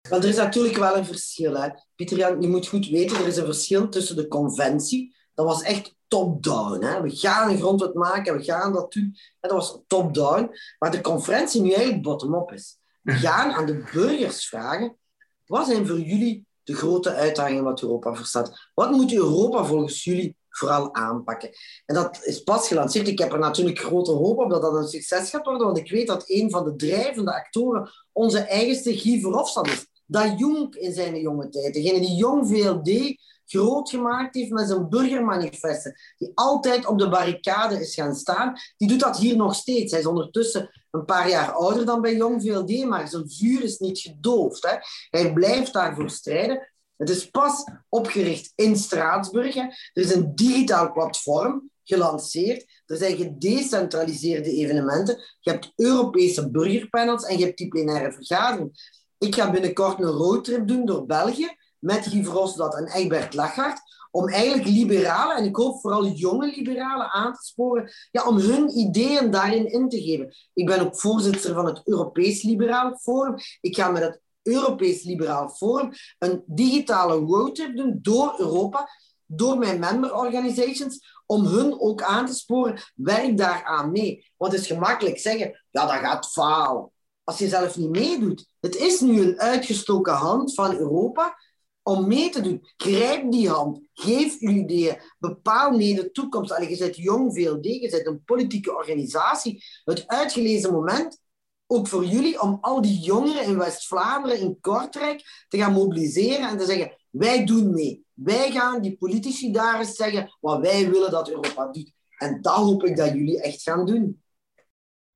Want 0.09 0.23
er 0.23 0.29
is 0.29 0.35
natuurlijk 0.35 0.77
wel 0.77 0.97
een 0.97 1.05
verschil. 1.05 1.61
Hè. 1.61 1.69
Pieter 1.95 2.17
Jan, 2.17 2.41
je 2.41 2.47
moet 2.47 2.67
goed 2.67 2.87
weten, 2.87 3.17
er 3.17 3.27
is 3.27 3.37
een 3.37 3.45
verschil 3.45 3.89
tussen 3.89 4.15
de 4.15 4.27
conventie, 4.27 5.15
dat 5.33 5.45
was 5.45 5.61
echt 5.61 5.95
top-down. 6.07 7.01
We 7.01 7.15
gaan 7.15 7.49
een 7.49 7.57
grondwet 7.57 7.93
maken, 7.93 8.37
we 8.37 8.43
gaan 8.43 8.73
dat 8.73 8.93
doen. 8.93 9.15
Dat 9.39 9.51
was 9.51 9.79
top-down. 9.87 10.51
Maar 10.79 10.91
de 10.91 11.01
conferentie 11.01 11.61
nu 11.61 11.71
eigenlijk 11.71 12.03
bottom-up 12.03 12.51
is. 12.51 12.77
We 13.01 13.11
gaan 13.25 13.51
aan 13.51 13.65
de 13.65 13.89
burgers 13.93 14.47
vragen, 14.47 14.97
wat 15.45 15.67
zijn 15.67 15.87
voor 15.87 15.99
jullie 15.99 16.47
de 16.69 16.75
grote 16.75 17.13
uitdagingen 17.13 17.63
wat 17.63 17.81
Europa 17.81 18.15
verstaat? 18.15 18.69
Wat 18.73 18.91
moet 18.91 19.13
Europa 19.13 19.63
volgens 19.63 20.03
jullie 20.03 20.37
vooral 20.49 20.95
aanpakken. 20.95 21.49
En 21.85 21.95
dat 21.95 22.19
is 22.23 22.43
pas 22.43 22.67
gelanceerd. 22.67 23.07
Ik 23.07 23.19
heb 23.19 23.31
er 23.33 23.39
natuurlijk 23.39 23.79
grote 23.79 24.11
hoop 24.11 24.37
op 24.37 24.49
dat 24.49 24.61
dat 24.61 24.75
een 24.75 24.87
succes 24.87 25.29
gaat 25.29 25.45
worden, 25.45 25.65
want 25.65 25.77
ik 25.77 25.91
weet 25.91 26.07
dat 26.07 26.29
een 26.29 26.49
van 26.49 26.63
de 26.63 26.75
drijvende 26.75 27.33
actoren 27.33 27.91
onze 28.11 28.39
eigenste 28.39 28.97
Guy 28.97 29.19
Verhofstadt 29.19 29.67
is. 29.67 29.87
Dat 30.11 30.39
Jong 30.39 30.75
in 30.75 30.93
zijn 30.93 31.19
jonge 31.19 31.49
tijd, 31.49 31.73
degene 31.73 31.99
die 31.99 32.15
Jong 32.15 32.47
VLD 32.47 33.17
groot 33.45 33.89
gemaakt 33.89 34.35
heeft 34.35 34.51
met 34.51 34.67
zijn 34.67 34.89
burgermanifesten, 34.89 35.95
die 36.17 36.31
altijd 36.33 36.85
op 36.85 36.99
de 36.99 37.09
barricade 37.09 37.79
is 37.79 37.93
gaan 37.93 38.15
staan, 38.15 38.53
die 38.77 38.87
doet 38.87 38.99
dat 38.99 39.17
hier 39.17 39.35
nog 39.35 39.55
steeds. 39.55 39.91
Hij 39.91 39.99
is 39.99 40.05
ondertussen 40.05 40.69
een 40.91 41.05
paar 41.05 41.29
jaar 41.29 41.51
ouder 41.51 41.85
dan 41.85 42.01
bij 42.01 42.15
Jong 42.15 42.41
VLD, 42.41 42.85
maar 42.85 43.07
zijn 43.07 43.29
vuur 43.29 43.63
is 43.63 43.77
niet 43.77 43.99
gedoofd. 43.99 44.63
Hè. 44.63 44.75
Hij 45.19 45.33
blijft 45.33 45.73
daarvoor 45.73 46.09
strijden. 46.09 46.69
Het 46.97 47.09
is 47.09 47.29
pas 47.29 47.63
opgericht 47.89 48.51
in 48.55 48.75
Straatsburg. 48.75 49.55
Er 49.55 49.77
is 49.93 50.13
een 50.13 50.35
digitaal 50.35 50.91
platform 50.91 51.69
gelanceerd. 51.83 52.81
Er 52.85 52.97
zijn 52.97 53.17
gedecentraliseerde 53.17 54.51
evenementen. 54.51 55.21
Je 55.39 55.51
hebt 55.51 55.71
Europese 55.75 56.49
burgerpanels 56.49 57.23
en 57.25 57.37
je 57.37 57.45
hebt 57.45 57.57
die 57.57 57.67
plenaire 57.67 58.11
vergadering. 58.11 58.98
Ik 59.19 59.35
ga 59.35 59.51
binnenkort 59.51 59.99
een 59.99 60.05
roadtrip 60.05 60.67
doen 60.67 60.85
door 60.85 61.05
België 61.05 61.55
met 61.79 62.07
Guy 62.07 62.23
Verhofstadt 62.23 62.75
en 62.75 62.87
Egbert 62.87 63.33
Lachart 63.33 63.81
om 64.11 64.29
eigenlijk 64.29 64.67
liberalen, 64.67 65.35
en 65.35 65.45
ik 65.45 65.55
hoop 65.55 65.79
vooral 65.79 66.05
jonge 66.05 66.53
liberalen 66.55 67.11
aan 67.11 67.33
te 67.33 67.43
sporen, 67.43 67.91
ja, 68.11 68.27
om 68.27 68.37
hun 68.37 68.77
ideeën 68.77 69.31
daarin 69.31 69.71
in 69.71 69.89
te 69.89 70.01
geven. 70.01 70.35
Ik 70.53 70.65
ben 70.65 70.79
ook 70.79 70.99
voorzitter 70.99 71.53
van 71.53 71.65
het 71.65 71.81
Europees 71.83 72.43
Liberaal 72.43 72.97
Forum. 72.97 73.35
Ik 73.61 73.75
ga 73.75 73.89
met 73.89 74.01
het 74.01 74.21
Europees 74.41 75.03
Liberaal 75.03 75.49
Forum 75.49 75.91
een 76.19 76.43
digitale 76.45 77.15
roadtrip 77.15 77.77
doen 77.77 77.99
door 78.01 78.35
Europa, 78.37 78.89
door 79.25 79.57
mijn 79.57 79.79
member 79.79 80.15
organizations, 80.15 81.21
om 81.25 81.45
hun 81.45 81.79
ook 81.79 82.01
aan 82.01 82.25
te 82.25 82.33
sporen, 82.33 82.81
werk 82.95 83.37
daaraan 83.37 83.91
mee. 83.91 84.31
Het 84.37 84.53
is 84.53 84.67
gemakkelijk 84.67 85.19
zeggen, 85.19 85.65
ja, 85.69 85.85
dat 85.85 85.95
gaat 85.95 86.31
falen. 86.31 86.91
Als 87.29 87.37
je 87.37 87.47
zelf 87.47 87.77
niet 87.77 87.89
meedoet. 87.89 88.47
Het 88.59 88.75
is 88.75 88.99
nu 88.99 89.21
een 89.21 89.39
uitgestoken 89.39 90.13
hand 90.13 90.53
van 90.53 90.75
Europa 90.75 91.37
om 91.81 92.07
mee 92.07 92.29
te 92.29 92.41
doen. 92.41 92.67
Grijp 92.77 93.31
die 93.31 93.49
hand. 93.49 93.81
Geef 93.93 94.39
uw 94.39 94.49
ideeën. 94.49 95.01
Bepaal 95.19 95.71
mee 95.71 95.95
de 95.95 96.11
toekomst. 96.11 96.51
Allee, 96.51 96.69
je 96.69 96.75
zit 96.75 96.95
jong 96.95 97.33
VLD, 97.33 97.65
je 97.65 97.89
zit 97.89 98.05
een 98.05 98.23
politieke 98.23 98.75
organisatie. 98.75 99.63
Het 99.83 100.07
uitgelezen 100.07 100.73
moment, 100.73 101.21
ook 101.67 101.87
voor 101.87 102.05
jullie, 102.05 102.41
om 102.41 102.57
al 102.61 102.81
die 102.81 102.99
jongeren 102.99 103.43
in 103.43 103.57
West-Vlaanderen, 103.57 104.39
in 104.39 104.57
Kortrijk, 104.61 105.45
te 105.47 105.57
gaan 105.57 105.73
mobiliseren 105.73 106.49
en 106.49 106.57
te 106.57 106.65
zeggen, 106.65 106.97
wij 107.09 107.45
doen 107.45 107.71
mee. 107.71 108.05
Wij 108.13 108.51
gaan 108.51 108.81
die 108.81 108.97
politici 108.97 109.51
daar 109.51 109.79
eens 109.79 109.95
zeggen 109.95 110.37
wat 110.39 110.61
wij 110.61 110.89
willen 110.89 111.11
dat 111.11 111.29
Europa 111.29 111.67
doet. 111.71 111.91
En 112.17 112.41
dat 112.41 112.55
hoop 112.55 112.83
ik 112.83 112.97
dat 112.97 113.09
jullie 113.09 113.41
echt 113.41 113.61
gaan 113.61 113.85
doen. 113.85 114.21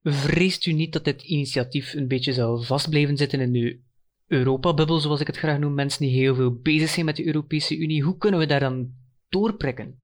Vreest 0.03 0.65
u 0.65 0.71
niet 0.71 0.93
dat 0.93 1.03
dit 1.03 1.21
initiatief 1.21 1.93
een 1.93 2.07
beetje 2.07 2.33
zal 2.33 2.61
vastblijven 2.61 3.17
zitten 3.17 3.39
in 3.39 3.51
de 3.51 3.79
Europa-bubbel, 4.27 4.99
zoals 4.99 5.19
ik 5.19 5.27
het 5.27 5.37
graag 5.37 5.59
noem, 5.59 5.73
mensen 5.73 6.01
die 6.01 6.19
heel 6.19 6.35
veel 6.35 6.51
bezig 6.51 6.89
zijn 6.89 7.05
met 7.05 7.15
de 7.15 7.25
Europese 7.25 7.77
Unie? 7.77 8.03
Hoe 8.03 8.17
kunnen 8.17 8.39
we 8.39 8.45
daar 8.45 8.59
dan 8.59 8.91
doorprikken? 9.29 10.01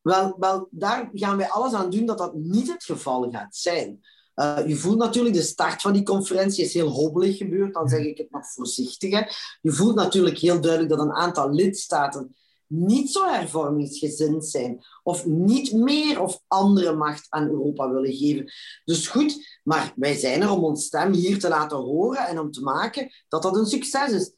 Wel, 0.00 0.36
wel, 0.38 0.68
daar 0.70 1.10
gaan 1.12 1.36
wij 1.36 1.48
alles 1.48 1.72
aan 1.72 1.90
doen 1.90 2.06
dat 2.06 2.18
dat 2.18 2.34
niet 2.34 2.72
het 2.72 2.84
geval 2.84 3.30
gaat 3.30 3.56
zijn. 3.56 4.00
Uh, 4.34 4.58
je 4.66 4.74
voelt 4.74 4.98
natuurlijk, 4.98 5.34
de 5.34 5.42
start 5.42 5.82
van 5.82 5.92
die 5.92 6.02
conferentie 6.02 6.64
is 6.64 6.74
heel 6.74 6.88
hobbelig 6.88 7.36
gebeurd, 7.36 7.74
dan 7.74 7.88
zeg 7.88 8.04
ik 8.04 8.18
het 8.18 8.30
nog 8.30 8.46
voorzichtig. 8.52 9.10
Hè. 9.10 9.22
Je 9.60 9.72
voelt 9.72 9.94
natuurlijk 9.94 10.38
heel 10.38 10.60
duidelijk 10.60 10.90
dat 10.90 11.00
een 11.00 11.14
aantal 11.14 11.50
lidstaten 11.50 12.36
niet 12.68 13.10
zo 13.10 13.26
hervormingsgezind 13.26 14.46
zijn 14.46 14.84
of 15.02 15.26
niet 15.26 15.72
meer 15.72 16.20
of 16.20 16.40
andere 16.46 16.94
macht 16.94 17.26
aan 17.28 17.48
Europa 17.48 17.90
willen 17.90 18.14
geven. 18.14 18.52
Dus 18.84 19.08
goed, 19.08 19.60
maar 19.62 19.92
wij 19.96 20.16
zijn 20.16 20.42
er 20.42 20.50
om 20.50 20.64
ons 20.64 20.84
stem 20.84 21.12
hier 21.12 21.38
te 21.38 21.48
laten 21.48 21.76
horen 21.76 22.26
en 22.26 22.38
om 22.38 22.50
te 22.50 22.62
maken 22.62 23.10
dat 23.28 23.42
dat 23.42 23.56
een 23.56 23.66
succes 23.66 24.12
is. 24.12 24.32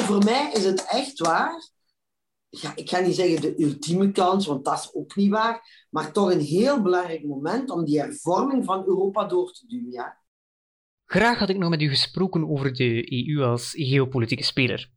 Voor 0.00 0.24
mij 0.24 0.52
is 0.52 0.64
het 0.64 0.84
echt 0.84 1.18
waar. 1.18 1.70
Ja, 2.48 2.72
ik 2.76 2.88
ga 2.88 2.98
niet 2.98 3.14
zeggen 3.14 3.40
de 3.40 3.62
ultieme 3.62 4.12
kans, 4.12 4.46
want 4.46 4.64
dat 4.64 4.78
is 4.78 4.94
ook 4.94 5.16
niet 5.16 5.30
waar. 5.30 5.86
Maar 5.90 6.12
toch 6.12 6.30
een 6.30 6.40
heel 6.40 6.82
belangrijk 6.82 7.24
moment 7.24 7.70
om 7.70 7.84
die 7.84 8.00
hervorming 8.00 8.64
van 8.64 8.84
Europa 8.86 9.24
door 9.24 9.52
te 9.52 9.66
duwen. 9.66 9.92
Ja. 9.92 10.24
Graag 11.08 11.38
had 11.38 11.48
ik 11.48 11.58
nog 11.58 11.70
met 11.70 11.82
u 11.82 11.88
gesproken 11.88 12.48
over 12.48 12.74
de 12.74 13.12
EU 13.12 13.42
als 13.42 13.72
geopolitieke 13.76 14.44
speler. 14.44 14.90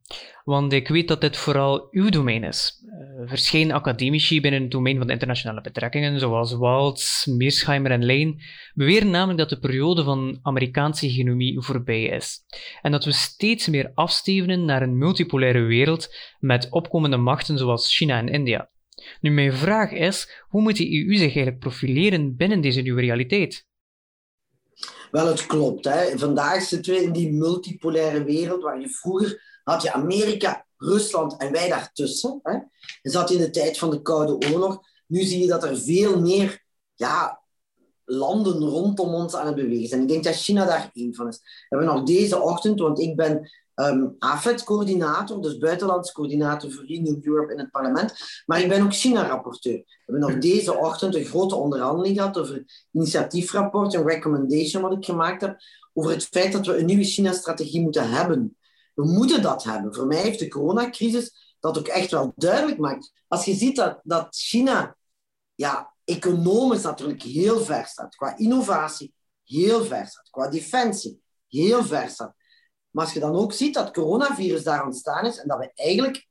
Want 0.44 0.72
ik 0.72 0.88
weet 0.88 1.08
dat 1.08 1.20
dit 1.20 1.36
vooral 1.36 1.88
uw 1.90 2.08
domein 2.08 2.44
is. 2.44 2.82
Uh, 2.84 3.28
verschillende 3.28 3.74
academici 3.74 4.40
binnen 4.40 4.62
het 4.62 4.70
domein 4.70 4.98
van 4.98 5.06
de 5.06 5.12
internationale 5.12 5.60
betrekkingen, 5.60 6.18
zoals 6.18 6.52
Waltz, 6.52 7.26
Meersheimer 7.26 7.90
en 7.90 8.06
Lane, 8.06 8.42
beweren 8.74 9.10
namelijk 9.10 9.38
dat 9.38 9.48
de 9.48 9.58
periode 9.58 10.04
van 10.04 10.38
Amerikaanse 10.42 11.06
hegemonie 11.06 11.62
voorbij 11.62 12.02
is. 12.02 12.38
En 12.82 12.90
dat 12.90 13.04
we 13.04 13.12
steeds 13.12 13.68
meer 13.68 13.90
afstevenen 13.94 14.64
naar 14.64 14.82
een 14.82 14.98
multipolaire 14.98 15.60
wereld 15.62 16.16
met 16.38 16.70
opkomende 16.70 17.16
machten 17.16 17.58
zoals 17.58 17.96
China 17.96 18.18
en 18.18 18.28
India. 18.28 18.70
Nu, 19.20 19.30
mijn 19.30 19.52
vraag 19.52 19.90
is: 19.90 20.44
hoe 20.48 20.62
moet 20.62 20.76
de 20.76 20.92
EU 20.92 21.14
zich 21.14 21.20
eigenlijk 21.20 21.58
profileren 21.58 22.36
binnen 22.36 22.60
deze 22.60 22.80
nieuwe 22.80 23.00
realiteit? 23.00 23.68
Wel, 25.10 25.26
het 25.26 25.46
klopt. 25.46 25.84
Hè. 25.84 26.18
Vandaag 26.18 26.62
zitten 26.62 26.94
we 26.94 27.02
in 27.02 27.12
die 27.12 27.32
multipolaire 27.32 28.24
wereld 28.24 28.62
waar 28.62 28.80
je 28.80 28.88
vroeger 28.88 29.60
had 29.64 29.82
je 29.82 29.92
Amerika, 29.92 30.66
Rusland 30.76 31.36
en 31.36 31.52
wij 31.52 31.68
daartussen. 31.68 32.40
Hè. 32.42 32.52
En 33.02 33.10
zat 33.10 33.28
je 33.28 33.34
in 33.34 33.40
de 33.40 33.50
tijd 33.50 33.78
van 33.78 33.90
de 33.90 34.02
Koude 34.02 34.50
Oorlog. 34.52 34.80
Nu 35.06 35.22
zie 35.22 35.40
je 35.40 35.46
dat 35.46 35.64
er 35.64 35.78
veel 35.78 36.20
meer 36.20 36.64
ja, 36.94 37.39
landen 38.10 38.58
rondom 38.58 39.14
ons 39.14 39.34
aan 39.34 39.46
het 39.46 39.54
bewegen 39.54 39.88
zijn. 39.88 40.02
Ik 40.02 40.08
denk 40.08 40.24
dat 40.24 40.34
China 40.34 40.64
daar 40.64 40.90
één 40.94 41.14
van 41.14 41.28
is. 41.28 41.38
We 41.38 41.76
hebben 41.76 41.94
nog 41.94 42.02
deze 42.02 42.40
ochtend, 42.40 42.80
want 42.80 43.00
ik 43.00 43.16
ben 43.16 43.50
um, 43.74 44.16
AFET-coördinator, 44.18 45.42
dus 45.42 45.58
buitenlands 45.58 46.12
coördinator 46.12 46.70
voor 46.70 46.86
Renew 46.86 47.26
Europe 47.26 47.52
in 47.52 47.58
het 47.58 47.70
parlement. 47.70 48.14
Maar 48.46 48.60
ik 48.60 48.68
ben 48.68 48.82
ook 48.82 48.94
China-rapporteur. 48.94 49.76
We 49.76 50.02
hebben 50.04 50.30
nog 50.30 50.38
deze 50.38 50.76
ochtend 50.76 51.14
een 51.14 51.24
grote 51.24 51.54
onderhandeling 51.54 52.16
gehad 52.16 52.38
over 52.38 52.54
een 52.54 52.68
initiatiefrapport, 52.92 53.94
een 53.94 54.06
recommendation 54.06 54.82
wat 54.82 54.92
ik 54.92 55.04
gemaakt 55.04 55.40
heb, 55.40 55.58
over 55.92 56.10
het 56.10 56.24
feit 56.24 56.52
dat 56.52 56.66
we 56.66 56.78
een 56.78 56.86
nieuwe 56.86 57.04
China-strategie 57.04 57.80
moeten 57.80 58.10
hebben. 58.10 58.56
We 58.94 59.04
moeten 59.04 59.42
dat 59.42 59.64
hebben. 59.64 59.94
Voor 59.94 60.06
mij 60.06 60.20
heeft 60.20 60.38
de 60.38 60.48
coronacrisis 60.48 61.56
dat 61.60 61.78
ook 61.78 61.88
echt 61.88 62.10
wel 62.10 62.32
duidelijk 62.36 62.74
gemaakt. 62.74 63.12
Als 63.28 63.44
je 63.44 63.54
ziet 63.54 63.76
dat, 63.76 64.00
dat 64.02 64.26
China 64.30 64.96
ja, 65.54 65.94
economisch 66.10 66.82
natuurlijk 66.82 67.22
heel 67.22 67.60
ver 67.60 67.86
staat, 67.86 68.14
qua 68.14 68.36
innovatie 68.36 69.14
heel 69.44 69.84
ver 69.84 70.06
staat, 70.06 70.30
qua 70.30 70.48
defensie 70.48 71.20
heel 71.48 71.84
ver 71.84 72.08
staat, 72.08 72.34
maar 72.90 73.04
als 73.04 73.14
je 73.14 73.20
dan 73.20 73.36
ook 73.36 73.52
ziet 73.52 73.74
dat 73.74 73.92
coronavirus 73.92 74.62
daar 74.62 74.84
ontstaan 74.84 75.26
is 75.26 75.38
en 75.38 75.48
dat 75.48 75.58
we 75.58 75.72
eigenlijk 75.74 76.28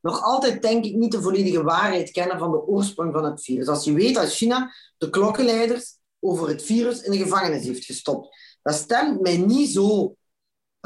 nog 0.00 0.22
altijd, 0.22 0.62
denk 0.62 0.84
ik, 0.84 0.94
niet 0.94 1.12
de 1.12 1.22
volledige 1.22 1.62
waarheid 1.62 2.10
kennen 2.10 2.38
van 2.38 2.50
de 2.50 2.66
oorsprong 2.66 3.12
van 3.12 3.24
het 3.24 3.42
virus. 3.42 3.68
Als 3.68 3.84
je 3.84 3.92
weet 3.92 4.14
dat 4.14 4.32
China 4.32 4.72
de 4.98 5.10
klokkenleiders 5.10 5.96
over 6.20 6.48
het 6.48 6.62
virus 6.62 7.02
in 7.02 7.10
de 7.10 7.18
gevangenis 7.18 7.64
heeft 7.64 7.84
gestopt, 7.84 8.36
dat 8.62 8.74
stemt 8.74 9.20
mij 9.20 9.36
niet 9.36 9.70
zo 9.70 10.16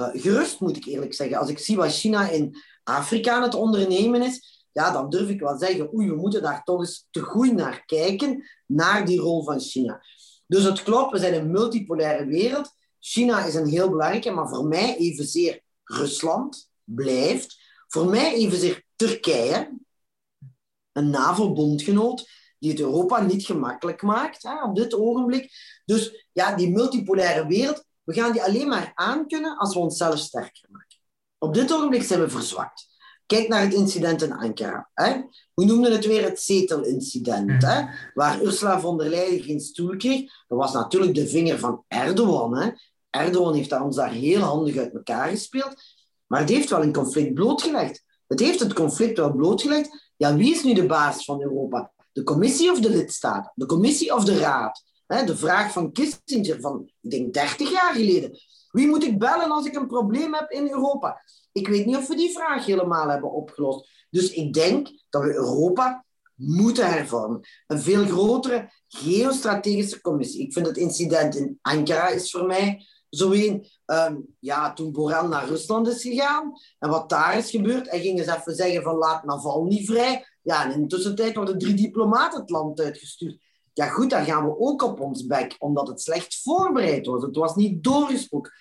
uh, 0.00 0.08
gerust, 0.12 0.60
moet 0.60 0.76
ik 0.76 0.84
eerlijk 0.84 1.14
zeggen. 1.14 1.38
Als 1.38 1.48
ik 1.48 1.58
zie 1.58 1.76
wat 1.76 1.92
China 1.92 2.28
in 2.28 2.56
Afrika 2.84 3.34
aan 3.34 3.42
het 3.42 3.54
ondernemen 3.54 4.22
is, 4.22 4.63
ja, 4.74 4.90
dan 4.90 5.10
durf 5.10 5.28
ik 5.28 5.40
wel 5.40 5.58
zeggen, 5.58 5.94
oei, 5.94 6.08
we 6.08 6.16
moeten 6.16 6.42
daar 6.42 6.64
toch 6.64 6.80
eens 6.80 7.06
te 7.10 7.20
goed 7.20 7.52
naar 7.52 7.84
kijken, 7.84 8.48
naar 8.66 9.06
die 9.06 9.20
rol 9.20 9.44
van 9.44 9.60
China. 9.60 10.04
Dus 10.46 10.64
het 10.64 10.82
klopt, 10.82 11.12
we 11.12 11.18
zijn 11.18 11.34
een 11.34 11.50
multipolaire 11.50 12.26
wereld. 12.26 12.72
China 12.98 13.44
is 13.44 13.54
een 13.54 13.66
heel 13.66 13.90
belangrijke, 13.90 14.30
maar 14.30 14.48
voor 14.48 14.66
mij 14.66 14.96
evenzeer 14.96 15.62
Rusland 15.84 16.70
blijft. 16.84 17.56
Voor 17.88 18.06
mij 18.06 18.34
evenzeer 18.34 18.84
Turkije, 18.96 19.78
een 20.92 21.10
NAVO-bondgenoot, 21.10 22.28
die 22.58 22.70
het 22.70 22.80
Europa 22.80 23.20
niet 23.20 23.46
gemakkelijk 23.46 24.02
maakt 24.02 24.42
hè, 24.42 24.62
op 24.62 24.74
dit 24.76 24.94
ogenblik. 24.94 25.52
Dus 25.84 26.26
ja, 26.32 26.56
die 26.56 26.70
multipolaire 26.70 27.46
wereld, 27.46 27.84
we 28.02 28.14
gaan 28.14 28.32
die 28.32 28.42
alleen 28.42 28.68
maar 28.68 28.92
aankunnen 28.94 29.56
als 29.56 29.74
we 29.74 29.80
onszelf 29.80 30.18
sterker 30.18 30.68
maken. 30.70 30.98
Op 31.38 31.54
dit 31.54 31.72
ogenblik 31.72 32.02
zijn 32.02 32.20
we 32.20 32.28
verzwakt. 32.28 32.93
Kijk 33.26 33.48
naar 33.48 33.60
het 33.60 33.74
incident 33.74 34.22
in 34.22 34.32
Ankara. 34.32 34.90
Hè? 34.94 35.12
We 35.54 35.64
noemden 35.64 35.92
het 35.92 36.06
weer 36.06 36.24
het 36.24 36.40
zetelincident, 36.40 37.62
hè? 37.62 37.84
waar 38.14 38.42
Ursula 38.42 38.80
von 38.80 38.98
der 38.98 39.08
Leyen 39.08 39.42
geen 39.42 39.60
stoel 39.60 39.96
kreeg. 39.96 40.20
Dat 40.48 40.58
was 40.58 40.72
natuurlijk 40.72 41.14
de 41.14 41.28
vinger 41.28 41.58
van 41.58 41.84
Erdogan. 41.88 42.56
Hè? 42.56 42.70
Erdogan 43.10 43.54
heeft 43.54 43.80
ons 43.80 43.96
daar 43.96 44.10
heel 44.10 44.40
handig 44.40 44.76
uit 44.76 44.94
elkaar 44.94 45.28
gespeeld. 45.28 45.74
Maar 46.26 46.40
het 46.40 46.48
heeft 46.48 46.70
wel 46.70 46.82
een 46.82 46.92
conflict 46.92 47.34
blootgelegd. 47.34 48.04
Het 48.26 48.40
heeft 48.40 48.60
het 48.60 48.72
conflict 48.72 49.18
wel 49.18 49.32
blootgelegd. 49.32 50.12
Ja, 50.16 50.36
wie 50.36 50.54
is 50.54 50.62
nu 50.62 50.74
de 50.74 50.86
baas 50.86 51.24
van 51.24 51.42
Europa? 51.42 51.92
De 52.12 52.22
commissie 52.22 52.70
of 52.70 52.80
de 52.80 52.90
lidstaten? 52.90 53.52
De 53.54 53.66
commissie 53.66 54.14
of 54.14 54.24
de 54.24 54.38
raad? 54.38 54.84
De 55.06 55.36
vraag 55.36 55.72
van 55.72 55.92
Kissinger 55.92 56.60
van, 56.60 56.90
ik 57.00 57.10
denk, 57.10 57.34
30 57.34 57.70
jaar 57.70 57.94
geleden. 57.94 58.38
Wie 58.70 58.86
moet 58.86 59.04
ik 59.04 59.18
bellen 59.18 59.50
als 59.50 59.66
ik 59.66 59.74
een 59.74 59.86
probleem 59.86 60.34
heb 60.34 60.50
in 60.50 60.68
Europa? 60.68 61.22
Ik 61.54 61.68
weet 61.68 61.86
niet 61.86 61.96
of 61.96 62.08
we 62.08 62.16
die 62.16 62.32
vraag 62.32 62.66
helemaal 62.66 63.08
hebben 63.08 63.32
opgelost. 63.32 64.06
Dus 64.10 64.32
ik 64.32 64.52
denk 64.52 64.88
dat 65.10 65.22
we 65.22 65.34
Europa 65.34 66.04
moeten 66.34 66.90
hervormen. 66.90 67.40
Een 67.66 67.80
veel 67.80 68.04
grotere 68.04 68.72
geostrategische 68.88 70.00
commissie. 70.00 70.42
Ik 70.42 70.52
vind 70.52 70.66
het 70.66 70.76
incident 70.76 71.36
in 71.36 71.58
Ankara 71.62 72.08
is 72.08 72.30
voor 72.30 72.46
mij 72.46 72.86
zo 73.10 73.32
een, 73.32 73.66
ehm, 73.84 74.16
ja, 74.38 74.72
toen 74.72 74.92
Borrell 74.92 75.28
naar 75.28 75.48
Rusland 75.48 75.88
is 75.88 76.02
gegaan 76.02 76.52
en 76.78 76.90
wat 76.90 77.08
daar 77.08 77.38
is 77.38 77.50
gebeurd, 77.50 77.90
hij 77.90 78.00
ging 78.00 78.18
eens 78.18 78.28
even 78.28 78.54
zeggen 78.54 78.82
van 78.82 78.96
laat 78.96 79.24
Navalny 79.24 79.84
vrij. 79.84 80.26
Ja, 80.42 80.64
en 80.64 80.72
in 80.72 80.80
de 80.80 80.86
tussentijd 80.86 81.36
worden 81.36 81.58
drie 81.58 81.74
diplomaten 81.74 82.40
het 82.40 82.50
land 82.50 82.80
uitgestuurd. 82.80 83.42
Ja 83.72 83.88
goed, 83.88 84.10
daar 84.10 84.24
gaan 84.24 84.44
we 84.44 84.58
ook 84.58 84.82
op 84.82 85.00
ons 85.00 85.26
bek, 85.26 85.56
omdat 85.58 85.88
het 85.88 86.00
slecht 86.00 86.40
voorbereid 86.42 87.06
was. 87.06 87.22
Het 87.22 87.36
was 87.36 87.54
niet 87.54 87.84
doorgesproken. 87.84 88.52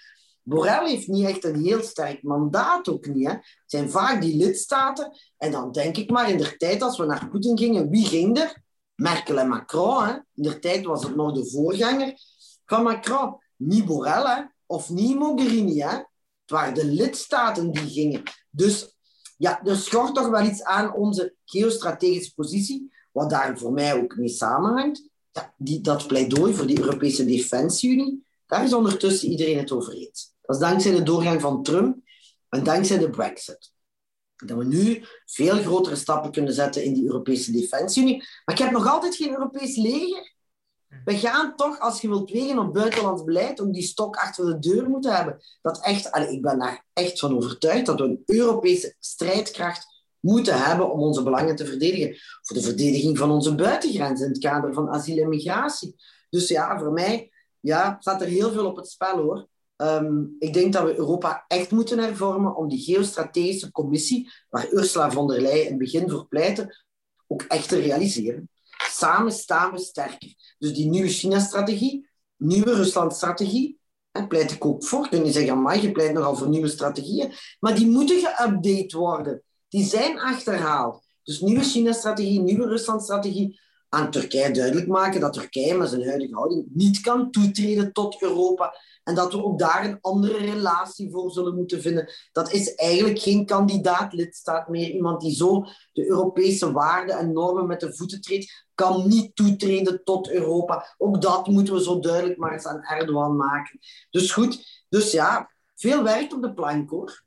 Borrell 0.43 0.89
heeft 0.89 1.07
niet 1.07 1.27
echt 1.27 1.43
een 1.43 1.63
heel 1.63 1.81
sterk 1.81 2.23
mandaat 2.23 2.89
ook 2.89 3.05
niet. 3.07 3.27
Hè. 3.27 3.33
Het 3.33 3.43
zijn 3.65 3.89
vaak 3.89 4.21
die 4.21 4.37
lidstaten. 4.37 5.17
En 5.37 5.51
dan 5.51 5.71
denk 5.71 5.97
ik 5.97 6.09
maar, 6.09 6.29
in 6.29 6.37
de 6.37 6.57
tijd 6.57 6.81
als 6.81 6.97
we 6.97 7.05
naar 7.05 7.29
Poetin 7.29 7.57
gingen, 7.57 7.89
wie 7.89 8.05
ging 8.05 8.39
er? 8.39 8.63
Merkel 8.95 9.39
en 9.39 9.47
Macron. 9.47 10.03
Hè. 10.03 10.11
In 10.11 10.43
de 10.43 10.59
tijd 10.59 10.85
was 10.85 11.03
het 11.03 11.15
nog 11.15 11.33
de 11.33 11.49
voorganger 11.49 12.13
van 12.65 12.83
Macron 12.83 13.37
niet 13.55 13.85
Borrell 13.85 14.51
of 14.65 14.89
niet 14.89 15.17
Mogherini. 15.17 15.79
Hè? 15.79 15.95
Het 15.95 16.51
waren 16.51 16.73
de 16.73 16.85
lidstaten 16.85 17.71
die 17.71 17.89
gingen. 17.89 18.23
Dus 18.49 18.95
ja, 19.37 19.63
er 19.63 19.75
schort 19.75 20.15
toch 20.15 20.29
wel 20.29 20.45
iets 20.45 20.63
aan 20.63 20.93
onze 20.93 21.35
geostrategische 21.45 22.33
positie, 22.33 22.93
wat 23.11 23.29
daar 23.29 23.57
voor 23.57 23.73
mij 23.73 24.01
ook 24.01 24.15
mee 24.15 24.29
samenhangt. 24.29 25.09
Ja, 25.31 25.53
die, 25.57 25.81
dat 25.81 26.07
pleidooi 26.07 26.53
voor 26.53 26.67
die 26.67 26.79
Europese 26.79 27.25
Defensie-Unie, 27.25 28.25
daar 28.45 28.63
is 28.63 28.73
ondertussen 28.73 29.29
iedereen 29.29 29.57
het 29.57 29.71
over 29.71 29.93
eens. 29.93 30.32
Is 30.53 30.59
dankzij 30.59 30.91
de 30.91 31.03
doorgang 31.03 31.41
van 31.41 31.63
Trump 31.63 31.97
en 32.49 32.63
dankzij 32.63 32.97
de 32.97 33.09
Brexit. 33.09 33.71
Dat 34.35 34.57
we 34.57 34.65
nu 34.65 35.05
veel 35.25 35.55
grotere 35.55 35.95
stappen 35.95 36.31
kunnen 36.31 36.53
zetten 36.53 36.83
in 36.83 36.93
die 36.93 37.05
Europese 37.05 37.51
Defensie-Unie. 37.51 38.17
Maar 38.17 38.55
ik 38.55 38.61
heb 38.63 38.71
nog 38.71 38.87
altijd 38.87 39.15
geen 39.15 39.31
Europees 39.31 39.75
leger. 39.75 40.33
We 41.05 41.17
gaan 41.17 41.55
toch, 41.55 41.79
als 41.79 42.01
je 42.01 42.07
wilt 42.07 42.31
wegen 42.31 42.59
op 42.59 42.73
buitenlands 42.73 43.23
beleid, 43.23 43.61
ook 43.61 43.73
die 43.73 43.83
stok 43.83 44.15
achter 44.15 44.45
de 44.45 44.59
deur 44.59 44.89
moeten 44.89 45.15
hebben. 45.15 45.39
Dat 45.61 45.83
echt, 45.83 46.17
ik 46.29 46.41
ben 46.41 46.59
daar 46.59 46.85
echt 46.93 47.19
van 47.19 47.35
overtuigd 47.35 47.85
dat 47.85 47.99
we 47.99 48.05
een 48.05 48.23
Europese 48.25 48.95
strijdkracht 48.99 49.85
moeten 50.19 50.63
hebben 50.65 50.91
om 50.91 50.99
onze 50.99 51.23
belangen 51.23 51.55
te 51.55 51.65
verdedigen. 51.65 52.17
Voor 52.41 52.55
de 52.55 52.61
verdediging 52.61 53.17
van 53.17 53.31
onze 53.31 53.55
buitengrenzen 53.55 54.25
in 54.25 54.31
het 54.31 54.41
kader 54.41 54.73
van 54.73 54.89
asiel 54.89 55.23
en 55.23 55.29
migratie. 55.29 55.95
Dus 56.29 56.47
ja, 56.47 56.79
voor 56.79 56.91
mij 56.91 57.31
ja, 57.59 57.95
staat 57.99 58.21
er 58.21 58.27
heel 58.27 58.51
veel 58.51 58.65
op 58.65 58.75
het 58.75 58.89
spel 58.89 59.17
hoor. 59.17 59.47
Ehm, 59.83 60.25
ik 60.39 60.53
denk 60.53 60.73
dat 60.73 60.83
we 60.83 60.97
Europa 60.97 61.45
echt 61.47 61.71
moeten 61.71 61.99
hervormen 61.99 62.55
om 62.55 62.67
die 62.67 62.83
geostrategische 62.83 63.71
commissie, 63.71 64.31
waar 64.49 64.71
Ursula 64.71 65.11
von 65.11 65.27
der 65.27 65.41
Leyen 65.41 65.63
in 65.63 65.69
het 65.69 65.77
begin 65.77 66.09
voor 66.09 66.27
pleitte, 66.27 66.83
ook 67.27 67.41
echt 67.41 67.69
te 67.69 67.79
realiseren. 67.79 68.49
Samen 68.89 69.31
staan 69.31 69.71
we 69.71 69.79
sterker. 69.79 70.55
Dus 70.57 70.73
die 70.73 70.89
nieuwe 70.89 71.07
China-strategie, 71.07 72.09
nieuwe 72.37 72.75
Rusland-strategie, 72.75 73.79
daar 74.11 74.27
pleit 74.27 74.51
ik 74.51 74.65
ook 74.65 74.83
voor. 74.83 75.09
Kun 75.09 75.25
je 75.25 75.31
zeggen, 75.31 75.61
maar 75.61 75.81
je 75.81 75.91
pleit 75.91 76.13
nogal 76.13 76.35
voor 76.35 76.49
nieuwe 76.49 76.67
strategieën. 76.67 77.33
Maar 77.59 77.75
die 77.75 77.87
moeten 77.87 78.19
geüpdate 78.19 78.97
worden. 78.97 79.43
Die 79.67 79.85
zijn 79.85 80.19
achterhaald. 80.19 81.05
Dus 81.23 81.39
nieuwe 81.39 81.63
China-strategie, 81.63 82.39
nieuwe 82.39 82.67
Rusland-strategie. 82.67 83.59
Aan 83.93 84.11
Turkije 84.11 84.51
duidelijk 84.51 84.87
maken 84.87 85.21
dat 85.21 85.33
Turkije 85.33 85.77
met 85.77 85.89
zijn 85.89 86.07
huidige 86.07 86.33
houding 86.33 86.65
niet 86.73 87.01
kan 87.01 87.31
toetreden 87.31 87.91
tot 87.91 88.21
Europa. 88.21 88.75
En 89.03 89.15
dat 89.15 89.33
we 89.33 89.43
ook 89.43 89.59
daar 89.59 89.85
een 89.85 89.97
andere 90.01 90.37
relatie 90.37 91.11
voor 91.11 91.31
zullen 91.31 91.55
moeten 91.55 91.81
vinden. 91.81 92.09
Dat 92.31 92.51
is 92.51 92.75
eigenlijk 92.75 93.19
geen 93.19 93.45
kandidaat-lidstaat 93.45 94.67
meer. 94.67 94.89
Iemand 94.89 95.21
die 95.21 95.35
zo 95.35 95.65
de 95.91 96.07
Europese 96.07 96.71
waarden 96.71 97.17
en 97.17 97.33
normen 97.33 97.67
met 97.67 97.79
de 97.79 97.95
voeten 97.95 98.21
treedt, 98.21 98.65
kan 98.75 99.07
niet 99.07 99.35
toetreden 99.35 100.03
tot 100.03 100.29
Europa. 100.29 100.95
Ook 100.97 101.21
dat 101.21 101.47
moeten 101.47 101.73
we 101.73 101.83
zo 101.83 101.99
duidelijk 101.99 102.39
maar 102.39 102.53
eens 102.53 102.65
aan 102.65 102.83
Erdogan 102.83 103.35
maken. 103.35 103.79
Dus 104.09 104.31
goed, 104.31 104.83
dus 104.89 105.11
ja, 105.11 105.51
veel 105.75 106.03
werk 106.03 106.33
op 106.33 106.41
de 106.41 106.53
plank 106.53 106.89
hoor. 106.89 107.22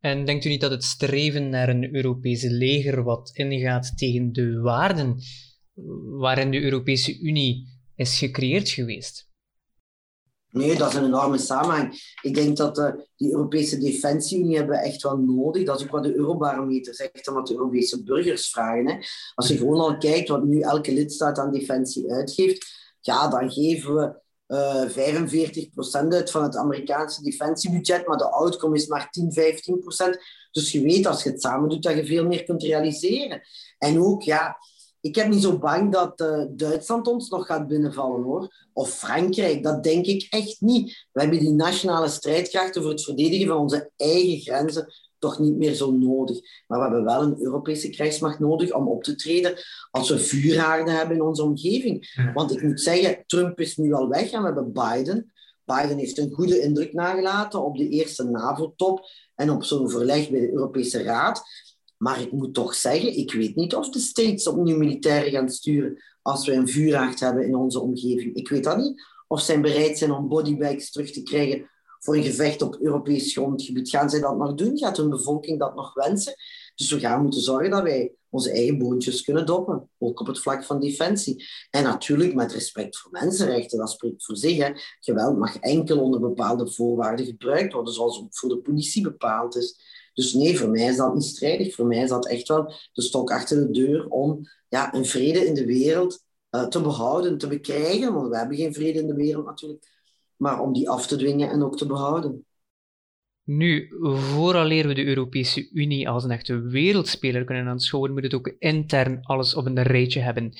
En 0.00 0.24
denkt 0.24 0.44
u 0.44 0.48
niet 0.48 0.60
dat 0.60 0.70
het 0.70 0.84
streven 0.84 1.48
naar 1.48 1.68
een 1.68 1.94
Europese 1.94 2.50
leger 2.50 3.02
wat 3.02 3.30
ingaat 3.32 3.98
tegen 3.98 4.32
de 4.32 4.60
waarden 4.60 5.16
waarin 6.18 6.50
de 6.50 6.62
Europese 6.62 7.18
Unie 7.18 7.66
is 7.94 8.18
gecreëerd 8.18 8.68
geweest? 8.68 9.28
Nee, 10.50 10.76
dat 10.76 10.88
is 10.88 10.94
een 10.94 11.04
enorme 11.04 11.38
samenhang. 11.38 12.14
Ik 12.22 12.34
denk 12.34 12.56
dat 12.56 12.78
uh, 12.78 12.92
die 13.16 13.30
Europese 13.30 13.78
Defensieunie 13.78 14.56
hebben 14.56 14.78
echt 14.78 15.02
wel 15.02 15.16
nodig. 15.16 15.64
Dat 15.64 15.78
is 15.78 15.86
ook 15.86 15.92
wat 15.92 16.02
de 16.02 16.14
Eurobarometer 16.14 16.94
zegt 16.94 17.26
en 17.26 17.34
wat 17.34 17.46
de 17.46 17.54
Europese 17.54 18.02
burgers 18.02 18.50
vragen. 18.50 19.04
Als 19.34 19.48
je 19.48 19.56
gewoon 19.56 19.80
al 19.80 19.98
kijkt 19.98 20.28
wat 20.28 20.44
nu 20.44 20.60
elke 20.60 20.92
lidstaat 20.92 21.38
aan 21.38 21.52
defensie 21.52 22.12
uitgeeft, 22.12 22.94
ja, 23.00 23.28
dan 23.28 23.50
geven 23.50 23.94
we 23.94 24.20
uh, 24.50 24.88
45% 24.88 26.08
uit 26.08 26.30
van 26.30 26.42
het 26.42 26.56
Amerikaanse 26.56 27.22
defensiebudget, 27.22 28.06
maar 28.06 28.16
de 28.16 28.30
outcome 28.30 28.76
is 28.76 28.86
maar 28.86 29.10
10, 29.10 29.32
15%. 29.32 30.20
Dus 30.50 30.72
je 30.72 30.82
weet 30.82 31.06
als 31.06 31.22
je 31.22 31.30
het 31.30 31.40
samen 31.40 31.68
doet 31.68 31.82
dat 31.82 31.96
je 31.96 32.06
veel 32.06 32.26
meer 32.26 32.44
kunt 32.44 32.62
realiseren. 32.62 33.42
En 33.78 34.02
ook, 34.02 34.22
ja, 34.22 34.56
ik 35.00 35.14
heb 35.14 35.28
niet 35.28 35.42
zo 35.42 35.58
bang 35.58 35.92
dat 35.92 36.20
uh, 36.20 36.44
Duitsland 36.50 37.06
ons 37.06 37.28
nog 37.28 37.46
gaat 37.46 37.66
binnenvallen 37.66 38.22
hoor. 38.22 38.68
Of 38.72 38.90
Frankrijk, 38.90 39.62
dat 39.62 39.82
denk 39.82 40.06
ik 40.06 40.26
echt 40.30 40.60
niet. 40.60 41.06
We 41.12 41.20
hebben 41.20 41.38
die 41.38 41.52
nationale 41.52 42.08
strijdkrachten 42.08 42.82
voor 42.82 42.90
het 42.90 43.04
verdedigen 43.04 43.46
van 43.46 43.56
onze 43.56 43.90
eigen 43.96 44.40
grenzen 44.40 44.92
toch 45.20 45.38
niet 45.38 45.56
meer 45.56 45.74
zo 45.74 45.90
nodig. 45.90 46.40
Maar 46.66 46.78
we 46.78 46.84
hebben 46.84 47.04
wel 47.04 47.22
een 47.22 47.42
Europese 47.42 47.88
krijgsmacht 47.88 48.38
nodig 48.38 48.72
om 48.72 48.88
op 48.88 49.02
te 49.02 49.14
treden 49.14 49.54
als 49.90 50.10
we 50.10 50.18
vuurhaarden 50.18 50.94
hebben 50.94 51.16
in 51.16 51.22
onze 51.22 51.42
omgeving. 51.42 52.20
Want 52.34 52.52
ik 52.52 52.62
moet 52.62 52.80
zeggen, 52.80 53.22
Trump 53.26 53.60
is 53.60 53.76
nu 53.76 53.92
al 53.92 54.08
weg 54.08 54.30
en 54.30 54.40
we 54.40 54.46
hebben 54.46 54.72
Biden. 54.72 55.32
Biden 55.64 55.98
heeft 55.98 56.18
een 56.18 56.32
goede 56.32 56.60
indruk 56.60 56.92
nagelaten 56.92 57.64
op 57.64 57.76
de 57.76 57.88
eerste 57.88 58.24
NAVO-top 58.24 59.06
en 59.34 59.50
op 59.50 59.64
zo'n 59.64 59.90
verleg 59.90 60.30
bij 60.30 60.40
de 60.40 60.52
Europese 60.52 61.02
Raad. 61.02 61.42
Maar 61.96 62.20
ik 62.20 62.32
moet 62.32 62.54
toch 62.54 62.74
zeggen, 62.74 63.16
ik 63.16 63.32
weet 63.32 63.54
niet 63.54 63.74
of 63.74 63.90
de 63.90 63.98
States 63.98 64.46
opnieuw 64.46 64.76
militairen 64.76 65.30
gaan 65.30 65.48
sturen 65.48 66.02
als 66.22 66.46
we 66.46 66.52
een 66.52 66.68
vuurhaard 66.68 67.20
hebben 67.20 67.46
in 67.46 67.54
onze 67.54 67.80
omgeving. 67.80 68.34
Ik 68.34 68.48
weet 68.48 68.64
dat 68.64 68.76
niet. 68.76 69.02
Of 69.28 69.40
zij 69.40 69.60
bereid 69.60 69.98
zijn 69.98 70.12
om 70.12 70.28
bodybags 70.28 70.90
terug 70.90 71.10
te 71.10 71.22
krijgen 71.22 71.69
voor 72.00 72.16
een 72.16 72.22
gevecht 72.22 72.62
op 72.62 72.76
Europees 72.80 73.32
grondgebied. 73.32 73.90
Gaan 73.90 74.10
zij 74.10 74.20
dat 74.20 74.36
nog 74.36 74.54
doen? 74.54 74.78
Gaat 74.78 74.96
hun 74.96 75.10
bevolking 75.10 75.58
dat 75.58 75.74
nog 75.74 75.94
wensen? 75.94 76.34
Dus 76.74 76.90
we 76.90 76.98
gaan 76.98 77.22
moeten 77.22 77.40
zorgen 77.40 77.70
dat 77.70 77.82
wij 77.82 78.12
onze 78.28 78.50
eigen 78.50 78.78
boontjes 78.78 79.22
kunnen 79.22 79.46
doppen, 79.46 79.88
ook 79.98 80.20
op 80.20 80.26
het 80.26 80.38
vlak 80.38 80.64
van 80.64 80.80
defensie. 80.80 81.44
En 81.70 81.82
natuurlijk 81.82 82.34
met 82.34 82.52
respect 82.52 82.98
voor 82.98 83.10
mensenrechten, 83.10 83.78
dat 83.78 83.90
spreekt 83.90 84.24
voor 84.24 84.36
zich. 84.36 84.72
Geweld 85.00 85.38
mag 85.38 85.56
enkel 85.56 86.00
onder 86.00 86.20
bepaalde 86.20 86.70
voorwaarden 86.70 87.26
gebruikt 87.26 87.72
worden, 87.72 87.94
zoals 87.94 88.20
ook 88.20 88.36
voor 88.36 88.48
de 88.48 88.58
politie 88.58 89.02
bepaald 89.02 89.56
is. 89.56 89.80
Dus 90.14 90.32
nee, 90.32 90.58
voor 90.58 90.68
mij 90.68 90.86
is 90.86 90.96
dat 90.96 91.14
niet 91.14 91.24
strijdig. 91.24 91.74
Voor 91.74 91.86
mij 91.86 92.02
is 92.02 92.08
dat 92.08 92.26
echt 92.26 92.48
wel 92.48 92.72
de 92.92 93.02
stok 93.02 93.30
achter 93.30 93.56
de 93.56 93.70
deur 93.70 94.08
om 94.08 94.48
ja, 94.68 94.94
een 94.94 95.06
vrede 95.06 95.46
in 95.46 95.54
de 95.54 95.66
wereld 95.66 96.24
uh, 96.50 96.66
te 96.66 96.80
behouden, 96.80 97.38
te 97.38 97.46
bekrijgen. 97.46 98.14
Want 98.14 98.28
we 98.28 98.36
hebben 98.36 98.56
geen 98.56 98.74
vrede 98.74 98.98
in 98.98 99.06
de 99.06 99.14
wereld 99.14 99.46
natuurlijk. 99.46 99.99
Maar 100.40 100.60
om 100.60 100.72
die 100.72 100.88
af 100.88 101.06
te 101.06 101.16
dwingen 101.16 101.50
en 101.50 101.62
ook 101.62 101.76
te 101.76 101.86
behouden. 101.86 102.44
Nu, 103.44 103.88
vooraleer 104.14 104.86
we 104.86 104.94
de 104.94 105.04
Europese 105.04 105.70
Unie 105.72 106.08
als 106.08 106.24
een 106.24 106.30
echte 106.30 106.60
wereldspeler 106.60 107.44
kunnen 107.44 107.68
aanschouwen, 107.68 108.12
moet 108.12 108.22
het 108.22 108.34
ook 108.34 108.54
intern 108.58 109.18
alles 109.22 109.54
op 109.54 109.66
een 109.66 109.82
rijtje 109.82 110.20
hebben. 110.20 110.52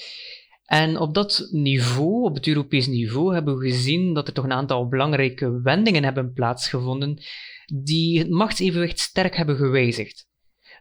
En 0.64 0.98
op 0.98 1.14
dat 1.14 1.48
niveau, 1.50 2.24
op 2.24 2.34
het 2.34 2.46
Europees 2.46 2.86
niveau, 2.86 3.34
hebben 3.34 3.58
we 3.58 3.70
gezien 3.70 4.14
dat 4.14 4.26
er 4.26 4.32
toch 4.34 4.44
een 4.44 4.52
aantal 4.52 4.88
belangrijke 4.88 5.60
wendingen 5.60 6.04
hebben 6.04 6.32
plaatsgevonden 6.32 7.18
die 7.84 8.18
het 8.18 8.30
machtsevenwicht 8.30 8.98
sterk 8.98 9.36
hebben 9.36 9.56
gewijzigd. 9.56 10.28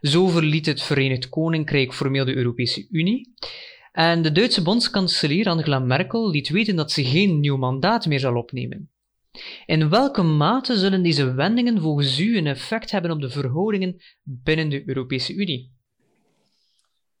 Zo 0.00 0.26
verliet 0.26 0.66
het 0.66 0.82
Verenigd 0.82 1.28
Koninkrijk 1.28 1.94
formeel 1.94 2.24
de 2.24 2.36
Europese 2.36 2.86
Unie. 2.90 3.34
En 3.92 4.22
de 4.22 4.32
Duitse 4.32 4.62
bondskanselier 4.62 5.48
Angela 5.48 5.78
Merkel 5.78 6.30
liet 6.30 6.48
weten 6.48 6.76
dat 6.76 6.90
ze 6.90 7.04
geen 7.04 7.40
nieuw 7.40 7.56
mandaat 7.56 8.06
meer 8.06 8.20
zal 8.20 8.36
opnemen. 8.36 8.90
In 9.66 9.88
welke 9.88 10.22
mate 10.22 10.76
zullen 10.76 11.02
deze 11.02 11.34
wendingen 11.34 11.80
volgens 11.80 12.18
u 12.18 12.36
een 12.36 12.46
effect 12.46 12.90
hebben 12.90 13.10
op 13.10 13.20
de 13.20 13.30
verhoudingen 13.30 13.96
binnen 14.22 14.68
de 14.68 14.88
Europese 14.88 15.34
Unie? 15.34 15.72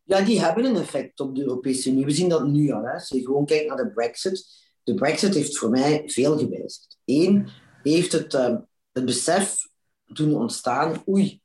Ja, 0.02 0.20
die 0.20 0.40
hebben 0.40 0.64
een 0.64 0.76
effect 0.76 1.20
op 1.20 1.34
de 1.34 1.42
Europese 1.42 1.90
Unie. 1.90 2.04
We 2.04 2.10
zien 2.10 2.28
dat 2.28 2.46
nu 2.46 2.70
al. 2.70 2.86
Als 2.86 3.08
je 3.08 3.20
gewoon 3.20 3.46
kijkt 3.46 3.68
naar 3.68 3.76
de 3.76 3.90
Brexit. 3.90 4.46
De 4.82 4.94
Brexit 4.94 5.34
heeft 5.34 5.58
voor 5.58 5.70
mij 5.70 6.02
veel 6.06 6.38
gewijzigd. 6.38 6.98
Eén, 7.04 7.48
heeft 7.82 8.12
het, 8.12 8.34
uh, 8.34 8.56
het 8.92 9.04
besef 9.04 9.68
doen 10.06 10.34
ontstaan, 10.34 11.02
oei, 11.08 11.40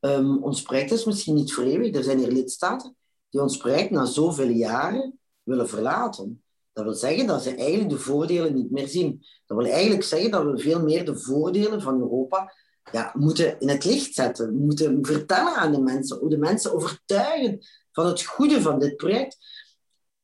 um, 0.00 0.42
ons 0.42 0.62
project 0.62 0.92
is 0.92 1.04
misschien 1.04 1.34
niet 1.34 1.52
voor 1.52 1.64
eeuwig. 1.64 1.94
Er 1.94 2.02
zijn 2.02 2.18
hier 2.18 2.32
lidstaten 2.32 2.96
die 3.34 3.42
ons 3.42 3.56
project 3.56 3.90
na 3.90 4.04
zoveel 4.04 4.48
jaren 4.48 5.18
willen 5.42 5.68
verlaten. 5.68 6.42
Dat 6.72 6.84
wil 6.84 6.94
zeggen 6.94 7.26
dat 7.26 7.42
ze 7.42 7.54
eigenlijk 7.54 7.90
de 7.90 7.98
voordelen 7.98 8.54
niet 8.54 8.70
meer 8.70 8.88
zien. 8.88 9.24
Dat 9.46 9.58
wil 9.58 9.66
eigenlijk 9.66 10.02
zeggen 10.02 10.30
dat 10.30 10.44
we 10.44 10.58
veel 10.58 10.82
meer 10.82 11.04
de 11.04 11.18
voordelen 11.18 11.82
van 11.82 12.00
Europa 12.00 12.54
ja, 12.92 13.12
moeten 13.14 13.60
in 13.60 13.68
het 13.68 13.84
licht 13.84 14.14
zetten. 14.14 14.56
Moeten 14.56 15.06
vertellen 15.06 15.54
aan 15.54 15.72
de 15.72 15.80
mensen, 15.80 16.28
de 16.28 16.38
mensen 16.38 16.74
overtuigen 16.74 17.58
van 17.92 18.06
het 18.06 18.24
goede 18.24 18.60
van 18.60 18.78
dit 18.78 18.96
project. 18.96 19.36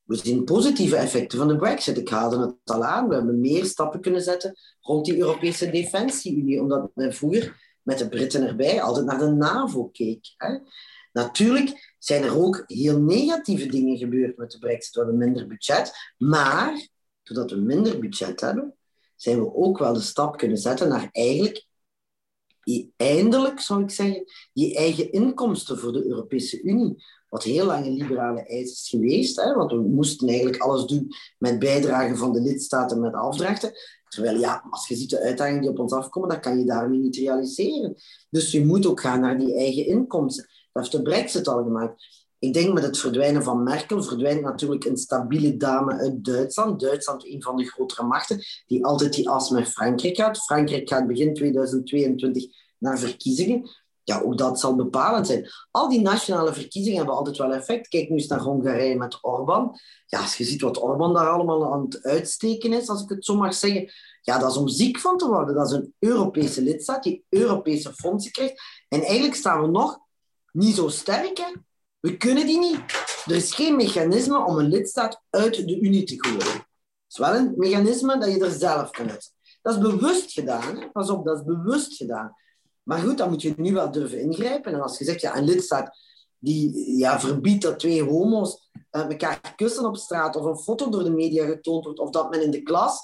We 0.02 0.16
zien 0.16 0.44
positieve 0.44 0.96
effecten 0.96 1.38
van 1.38 1.48
de 1.48 1.56
Brexit. 1.56 1.98
Ik 1.98 2.08
haalde 2.08 2.40
het 2.40 2.74
al 2.74 2.84
aan. 2.84 3.08
We 3.08 3.14
hebben 3.14 3.40
meer 3.40 3.64
stappen 3.64 4.00
kunnen 4.00 4.22
zetten 4.22 4.56
rond 4.80 5.04
die 5.04 5.18
Europese 5.18 5.70
Defensie-Unie, 5.70 6.60
omdat 6.60 6.90
men 6.94 7.14
vroeger 7.14 7.76
met 7.82 7.98
de 7.98 8.08
Britten 8.08 8.46
erbij 8.46 8.82
altijd 8.82 9.06
naar 9.06 9.18
de 9.18 9.30
NAVO 9.30 9.88
keek. 9.88 10.34
Hè. 10.36 10.58
Natuurlijk 11.12 11.94
zijn 11.98 12.22
er 12.22 12.38
ook 12.38 12.64
heel 12.66 13.00
negatieve 13.00 13.66
dingen 13.66 13.96
gebeurd 13.96 14.36
met 14.36 14.50
de 14.50 14.58
Brexit. 14.58 14.94
We 14.94 15.00
hebben 15.00 15.18
minder 15.18 15.46
budget, 15.46 15.92
maar 16.18 16.88
doordat 17.22 17.50
we 17.50 17.56
minder 17.56 17.98
budget 17.98 18.40
hebben, 18.40 18.74
zijn 19.16 19.40
we 19.40 19.54
ook 19.54 19.78
wel 19.78 19.92
de 19.92 20.00
stap 20.00 20.36
kunnen 20.36 20.58
zetten 20.58 20.88
naar 20.88 21.08
eigenlijk 21.12 21.68
eindelijk, 22.96 23.60
zou 23.60 23.82
ik 23.82 23.90
zeggen, 23.90 24.24
die 24.52 24.76
eigen 24.76 25.12
inkomsten 25.12 25.78
voor 25.78 25.92
de 25.92 26.06
Europese 26.06 26.62
Unie. 26.62 27.04
Wat 27.28 27.42
heel 27.42 27.66
lang 27.66 27.86
een 27.86 27.96
liberale 27.96 28.46
eis 28.46 28.70
is 28.70 28.88
geweest, 28.88 29.36
hè, 29.36 29.54
want 29.54 29.70
we 29.70 29.80
moesten 29.80 30.28
eigenlijk 30.28 30.62
alles 30.62 30.84
doen 30.84 31.08
met 31.38 31.58
bijdragen 31.58 32.16
van 32.16 32.32
de 32.32 32.40
lidstaten 32.40 33.00
met 33.00 33.14
afdrachten. 33.14 33.72
Terwijl 34.08 34.38
ja, 34.38 34.66
als 34.70 34.88
je 34.88 34.96
ziet 34.96 35.10
de 35.10 35.20
uitdagingen 35.20 35.60
die 35.60 35.70
op 35.70 35.78
ons 35.78 35.92
afkomen, 35.92 36.28
dan 36.28 36.40
kan 36.40 36.58
je 36.58 36.64
daarmee 36.64 36.98
niet 36.98 37.16
realiseren. 37.16 37.96
Dus 38.30 38.50
je 38.50 38.66
moet 38.66 38.86
ook 38.86 39.00
gaan 39.00 39.20
naar 39.20 39.38
die 39.38 39.54
eigen 39.54 39.86
inkomsten. 39.86 40.48
Dat 40.72 40.82
heeft 40.82 40.96
de 40.96 41.02
brexit 41.02 41.48
al 41.48 41.62
gemaakt. 41.62 42.18
Ik 42.40 42.52
denk 42.52 42.72
met 42.72 42.82
het 42.82 42.98
verdwijnen 42.98 43.42
van 43.42 43.62
Merkel 43.62 44.02
verdwijnt 44.02 44.42
natuurlijk 44.42 44.84
een 44.84 44.96
stabiele 44.96 45.56
dame 45.56 45.92
uit 45.92 46.24
Duitsland. 46.24 46.80
Duitsland, 46.80 47.26
een 47.26 47.42
van 47.42 47.56
de 47.56 47.64
grotere 47.64 48.02
machten, 48.02 48.42
die 48.66 48.84
altijd 48.84 49.12
die 49.12 49.28
as 49.28 49.50
met 49.50 49.68
Frankrijk 49.68 50.16
gaat. 50.16 50.38
Frankrijk 50.38 50.88
gaat 50.88 51.06
begin 51.06 51.34
2022 51.34 52.44
naar 52.78 52.98
verkiezingen. 52.98 53.70
ja, 54.04 54.20
ook 54.20 54.38
dat 54.38 54.60
zal 54.60 54.74
bepalend 54.74 55.26
zijn. 55.26 55.48
Al 55.70 55.88
die 55.88 56.00
nationale 56.00 56.52
verkiezingen 56.52 56.98
hebben 56.98 57.16
altijd 57.16 57.36
wel 57.36 57.52
effect. 57.52 57.88
Kijk 57.88 58.08
nu 58.08 58.16
eens 58.16 58.26
naar 58.26 58.40
Hongarije 58.40 58.96
met 58.96 59.18
Orbán. 59.20 59.78
Ja, 60.06 60.20
als 60.20 60.36
je 60.36 60.44
ziet 60.44 60.60
wat 60.60 60.82
Orbán 60.82 61.14
daar 61.14 61.28
allemaal 61.28 61.72
aan 61.72 61.82
het 61.82 62.02
uitsteken 62.02 62.72
is, 62.72 62.88
als 62.88 63.02
ik 63.02 63.08
het 63.08 63.24
zo 63.24 63.36
mag 63.36 63.54
zeggen, 63.54 63.92
ja, 64.22 64.38
dat 64.38 64.50
is 64.50 64.56
om 64.56 64.68
ziek 64.68 64.98
van 64.98 65.16
te 65.16 65.28
worden. 65.28 65.54
Dat 65.54 65.70
is 65.70 65.76
een 65.76 65.94
Europese 65.98 66.62
lidstaat 66.62 67.02
die 67.02 67.24
Europese 67.28 67.94
fondsen 67.94 68.32
krijgt. 68.32 68.62
En 68.88 69.02
eigenlijk 69.02 69.34
staan 69.34 69.60
we 69.60 69.68
nog 69.68 69.98
niet 70.52 70.74
zo 70.74 70.88
sterk. 70.88 71.52
We 72.00 72.16
kunnen 72.16 72.46
die 72.46 72.58
niet. 72.58 72.80
Er 73.26 73.34
is 73.34 73.54
geen 73.54 73.76
mechanisme 73.76 74.44
om 74.44 74.58
een 74.58 74.68
lidstaat 74.68 75.22
uit 75.30 75.66
de 75.66 75.80
Unie 75.80 76.04
te 76.04 76.14
gooien. 76.16 76.52
Het 76.52 76.64
is 77.08 77.18
wel 77.18 77.34
een 77.34 77.54
mechanisme 77.56 78.18
dat 78.18 78.32
je 78.32 78.44
er 78.44 78.50
zelf 78.50 78.90
kan 78.90 79.10
uit. 79.10 79.32
Dat 79.62 79.74
is 79.74 79.80
bewust 79.80 80.32
gedaan. 80.32 80.92
Pas 80.92 81.10
op, 81.10 81.24
dat 81.24 81.38
is 81.38 81.44
bewust 81.44 81.96
gedaan. 81.96 82.34
Maar 82.82 82.98
goed, 82.98 83.18
dan 83.18 83.28
moet 83.28 83.42
je 83.42 83.54
nu 83.56 83.72
wel 83.72 83.90
durven 83.90 84.20
ingrijpen. 84.20 84.72
En 84.72 84.80
als 84.80 84.98
je 84.98 85.04
zegt, 85.04 85.20
ja, 85.20 85.36
een 85.36 85.44
lidstaat 85.44 85.98
die 86.38 86.96
ja, 86.98 87.20
verbiedt 87.20 87.62
dat 87.62 87.78
twee 87.78 88.02
homo's 88.02 88.70
uh, 88.92 89.10
elkaar 89.10 89.54
kussen 89.56 89.84
op 89.84 89.96
straat 89.96 90.36
of 90.36 90.44
een 90.44 90.58
foto 90.58 90.88
door 90.88 91.04
de 91.04 91.10
media 91.10 91.46
getoond 91.46 91.84
wordt 91.84 91.98
of 91.98 92.10
dat 92.10 92.30
men 92.30 92.42
in 92.42 92.50
de 92.50 92.62
klas 92.62 93.00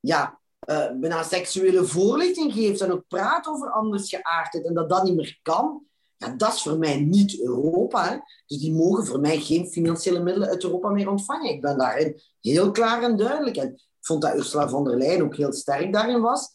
ja, 0.00 0.40
uh, 0.68 0.90
bijna 1.00 1.22
seksuele 1.22 1.84
voorlichting 1.84 2.52
geeft 2.52 2.80
en 2.80 2.92
ook 2.92 3.04
praat 3.08 3.46
over 3.46 3.70
andersgeaardheid 3.70 4.66
en 4.66 4.74
dat 4.74 4.88
dat 4.88 5.04
niet 5.04 5.14
meer 5.14 5.38
kan, 5.42 5.82
ja, 6.22 6.34
dat 6.36 6.54
is 6.54 6.62
voor 6.62 6.78
mij 6.78 7.00
niet 7.00 7.40
Europa. 7.40 8.24
Dus 8.46 8.58
die 8.58 8.72
mogen 8.72 9.06
voor 9.06 9.20
mij 9.20 9.40
geen 9.40 9.66
financiële 9.66 10.22
middelen 10.22 10.48
uit 10.48 10.64
Europa 10.64 10.88
meer 10.88 11.10
ontvangen. 11.10 11.50
Ik 11.50 11.60
ben 11.60 11.78
daarin 11.78 12.20
heel 12.40 12.70
klaar 12.70 13.02
en 13.02 13.16
duidelijk. 13.16 13.56
En 13.56 13.72
ik 13.72 13.80
vond 14.00 14.22
dat 14.22 14.36
Ursula 14.36 14.68
von 14.68 14.84
der 14.84 14.96
Leyen 14.96 15.22
ook 15.22 15.36
heel 15.36 15.52
sterk 15.52 15.92
daarin 15.92 16.20
was. 16.20 16.54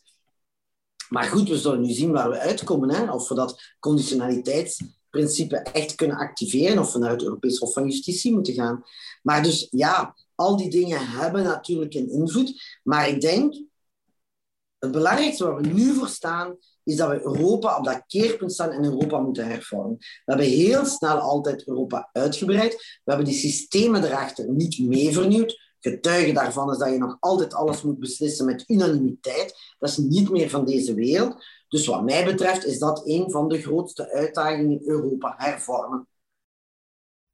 Maar 1.09 1.23
goed, 1.23 1.49
we 1.49 1.57
zullen 1.57 1.81
nu 1.81 1.91
zien 1.91 2.11
waar 2.11 2.29
we 2.29 2.39
uitkomen. 2.39 2.89
Hè? 2.89 3.11
Of 3.11 3.29
we 3.29 3.35
dat 3.35 3.61
conditionaliteitsprincipe 3.79 5.57
echt 5.57 5.95
kunnen 5.95 6.17
activeren, 6.17 6.79
of 6.79 6.93
we 6.93 6.99
naar 6.99 7.11
het 7.11 7.23
Europees 7.23 7.57
Hof 7.57 7.73
van 7.73 7.85
Justitie 7.85 8.33
moeten 8.33 8.53
gaan. 8.53 8.83
Maar 9.21 9.43
dus 9.43 9.67
ja, 9.71 10.15
al 10.35 10.57
die 10.57 10.69
dingen 10.69 11.07
hebben 11.07 11.43
natuurlijk 11.43 11.93
een 11.93 12.09
invloed. 12.09 12.79
Maar 12.83 13.07
ik 13.07 13.21
denk, 13.21 13.53
het 14.79 14.91
belangrijkste 14.91 15.43
waar 15.43 15.61
we 15.61 15.67
nu 15.67 15.93
voor 15.93 16.07
staan, 16.07 16.57
is 16.87 16.95
dat 16.95 17.09
we 17.09 17.23
Europa 17.23 17.77
op 17.77 17.85
dat 17.85 18.03
keerpunt 18.07 18.53
staan 18.53 18.71
en 18.71 18.83
Europa 18.83 19.19
moeten 19.19 19.47
hervormen. 19.47 19.97
We 19.97 20.21
hebben 20.25 20.45
heel 20.45 20.85
snel 20.85 21.17
altijd 21.17 21.67
Europa 21.67 22.09
uitgebreid. 22.11 22.73
We 22.73 23.11
hebben 23.11 23.25
die 23.25 23.35
systemen 23.35 24.03
erachter 24.03 24.51
niet 24.51 24.79
mee 24.79 25.11
vernieuwd. 25.11 25.65
Getuige 25.79 26.31
daarvan 26.31 26.71
is 26.71 26.77
dat 26.77 26.89
je 26.89 26.97
nog 26.97 27.17
altijd 27.19 27.53
alles 27.53 27.81
moet 27.81 27.99
beslissen 27.99 28.45
met 28.45 28.63
unanimiteit. 28.67 29.75
Dat 29.79 29.89
is 29.89 29.97
niet 29.97 30.29
meer 30.29 30.49
van 30.49 30.65
deze 30.65 30.93
wereld. 30.93 31.45
Dus 31.67 31.85
wat 31.85 32.03
mij 32.03 32.25
betreft 32.25 32.65
is 32.65 32.79
dat 32.79 33.01
een 33.05 33.31
van 33.31 33.47
de 33.47 33.61
grootste 33.61 34.11
uitdagingen 34.11 34.71
in 34.71 34.81
Europa, 34.85 35.33
hervormen. 35.37 36.07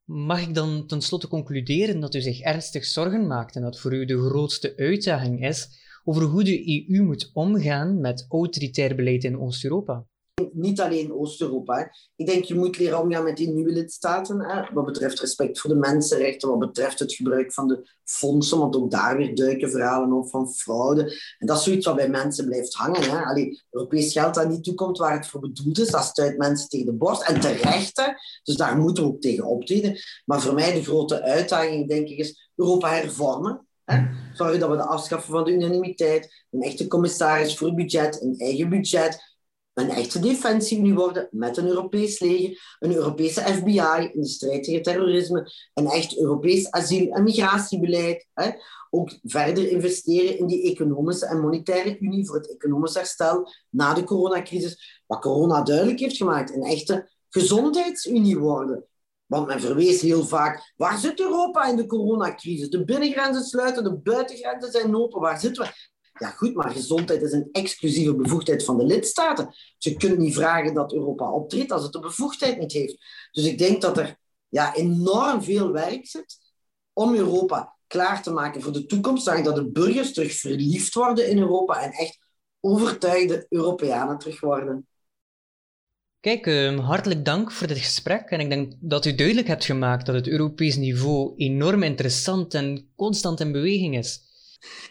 Mag 0.04 0.42
ik 0.42 0.54
dan 0.54 0.86
tenslotte 0.86 1.28
concluderen 1.28 2.00
dat 2.00 2.14
u 2.14 2.20
zich 2.20 2.40
ernstig 2.40 2.84
zorgen 2.84 3.26
maakt 3.26 3.56
en 3.56 3.62
dat 3.62 3.80
voor 3.80 3.94
u 3.94 4.04
de 4.04 4.18
grootste 4.18 4.76
uitdaging 4.76 5.46
is 5.46 5.83
over 6.04 6.22
hoe 6.22 6.44
de 6.44 6.86
EU 6.88 7.02
moet 7.02 7.30
omgaan 7.32 8.00
met 8.00 8.26
autoritair 8.28 8.94
beleid 8.94 9.24
in 9.24 9.40
Oost-Europa? 9.40 10.06
niet 10.52 10.80
alleen 10.80 11.12
Oost-Europa. 11.12 11.90
Ik 12.16 12.26
denk, 12.26 12.44
je 12.44 12.54
moet 12.54 12.78
leren 12.78 13.00
omgaan 13.00 13.24
met 13.24 13.36
die 13.36 13.50
nieuwe 13.50 13.72
lidstaten. 13.72 14.68
Wat 14.72 14.84
betreft 14.84 15.20
respect 15.20 15.60
voor 15.60 15.70
de 15.70 15.76
mensenrechten, 15.76 16.48
wat 16.48 16.58
betreft 16.58 16.98
het 16.98 17.14
gebruik 17.14 17.52
van 17.52 17.68
de 17.68 17.88
fondsen, 18.04 18.58
want 18.58 18.76
ook 18.76 18.90
daar 18.90 19.16
weer 19.16 19.34
duiken 19.34 19.70
verhalen 19.70 20.12
op 20.12 20.28
van 20.30 20.52
fraude. 20.52 21.02
En 21.38 21.46
dat 21.46 21.56
is 21.56 21.64
zoiets 21.64 21.86
wat 21.86 21.96
bij 21.96 22.08
mensen 22.08 22.46
blijft 22.46 22.74
hangen. 22.74 23.02
Hè. 23.02 23.24
Allee, 23.24 23.62
Europees 23.70 24.12
geld 24.12 24.34
dat 24.34 24.48
niet 24.48 24.64
toekomt 24.64 24.98
waar 24.98 25.16
het 25.16 25.26
voor 25.26 25.40
bedoeld 25.40 25.78
is, 25.78 25.90
dat 25.90 26.04
stuit 26.04 26.38
mensen 26.38 26.68
tegen 26.68 26.86
de 26.86 26.92
borst. 26.92 27.28
En 27.28 27.40
terecht, 27.40 27.96
hè. 27.96 28.06
dus 28.42 28.56
daar 28.56 28.76
moeten 28.76 29.04
we 29.04 29.10
ook 29.10 29.20
tegen 29.20 29.44
optreden. 29.44 29.98
Maar 30.24 30.40
voor 30.40 30.54
mij 30.54 30.72
de 30.72 30.82
grote 30.82 31.22
uitdaging, 31.22 31.88
denk 31.88 32.08
ik, 32.08 32.18
is 32.18 32.50
Europa 32.54 32.88
hervormen. 32.88 33.66
Hè? 33.84 34.06
Zorgen 34.32 34.60
dat 34.60 34.70
we 34.70 34.76
de 34.76 34.82
afschaffen 34.82 35.32
van 35.32 35.44
de 35.44 35.52
unanimiteit, 35.52 36.44
een 36.50 36.62
echte 36.62 36.86
commissaris 36.86 37.56
voor 37.56 37.74
budget, 37.74 38.22
een 38.22 38.38
eigen 38.38 38.68
budget, 38.68 39.34
een 39.74 39.90
echte 39.90 40.18
defensie 40.18 40.94
worden 40.94 41.28
met 41.30 41.56
een 41.56 41.66
Europees 41.66 42.20
leger, 42.20 42.76
een 42.78 42.94
Europese 42.94 43.40
FBI 43.40 44.10
in 44.12 44.20
de 44.20 44.28
strijd 44.28 44.64
tegen 44.64 44.82
terrorisme, 44.82 45.52
een 45.74 45.86
echt 45.86 46.18
Europees 46.18 46.70
asiel- 46.70 47.12
en 47.12 47.22
migratiebeleid. 47.22 48.26
Hè. 48.34 48.50
Ook 48.90 49.18
verder 49.22 49.68
investeren 49.68 50.38
in 50.38 50.46
die 50.46 50.70
economische 50.70 51.26
en 51.26 51.40
monetaire 51.40 51.98
unie 51.98 52.26
voor 52.26 52.36
het 52.36 52.50
economisch 52.50 52.94
herstel 52.94 53.52
na 53.70 53.94
de 53.94 54.04
coronacrisis. 54.04 55.02
Wat 55.06 55.20
corona 55.20 55.62
duidelijk 55.62 56.00
heeft 56.00 56.16
gemaakt, 56.16 56.54
een 56.54 56.62
echte 56.62 57.10
gezondheidsunie 57.28 58.38
worden. 58.38 58.84
Want 59.26 59.46
men 59.46 59.60
verwees 59.60 60.00
heel 60.00 60.24
vaak, 60.24 60.72
waar 60.76 60.98
zit 60.98 61.20
Europa 61.20 61.68
in 61.68 61.76
de 61.76 61.86
coronacrisis? 61.86 62.68
De 62.68 62.84
binnengrenzen 62.84 63.44
sluiten, 63.44 63.84
de 63.84 63.96
buitengrenzen 63.96 64.70
zijn 64.70 64.96
open. 64.96 65.20
Waar 65.20 65.40
zitten 65.40 65.64
we? 65.64 65.92
Ja, 66.18 66.28
goed, 66.28 66.54
maar 66.54 66.70
gezondheid 66.70 67.22
is 67.22 67.32
een 67.32 67.48
exclusieve 67.52 68.14
bevoegdheid 68.14 68.64
van 68.64 68.78
de 68.78 68.84
lidstaten. 68.84 69.54
Je 69.78 69.96
kunt 69.96 70.18
niet 70.18 70.34
vragen 70.34 70.74
dat 70.74 70.92
Europa 70.92 71.30
optreedt 71.30 71.72
als 71.72 71.82
het 71.82 71.92
de 71.92 72.00
bevoegdheid 72.00 72.58
niet 72.58 72.72
heeft. 72.72 72.96
Dus 73.30 73.44
ik 73.44 73.58
denk 73.58 73.80
dat 73.80 73.98
er 73.98 74.18
ja, 74.48 74.74
enorm 74.74 75.42
veel 75.42 75.72
werk 75.72 76.06
zit 76.06 76.38
om 76.92 77.14
Europa 77.14 77.76
klaar 77.86 78.22
te 78.22 78.32
maken 78.32 78.62
voor 78.62 78.72
de 78.72 78.86
toekomst. 78.86 79.24
Zodat 79.24 79.44
dat 79.44 79.54
de 79.54 79.70
burgers 79.70 80.12
terug 80.12 80.32
verliefd 80.32 80.94
worden 80.94 81.28
in 81.28 81.38
Europa 81.38 81.82
en 81.82 81.92
echt 81.92 82.18
overtuigde 82.60 83.46
Europeanen 83.48 84.18
terug 84.18 84.40
worden. 84.40 84.88
Kijk, 86.24 86.46
ehm, 86.46 86.78
hartelijk 86.78 87.24
dank 87.24 87.52
voor 87.52 87.66
dit 87.66 87.78
gesprek. 87.78 88.30
En 88.30 88.40
ik 88.40 88.48
denk 88.48 88.72
dat 88.80 89.04
u 89.04 89.14
duidelijk 89.14 89.46
hebt 89.46 89.64
gemaakt 89.64 90.06
dat 90.06 90.14
het 90.14 90.28
Europees 90.28 90.76
niveau 90.76 91.32
enorm 91.36 91.82
interessant 91.82 92.54
en 92.54 92.88
constant 92.96 93.40
in 93.40 93.52
beweging 93.52 93.96
is. 93.96 94.20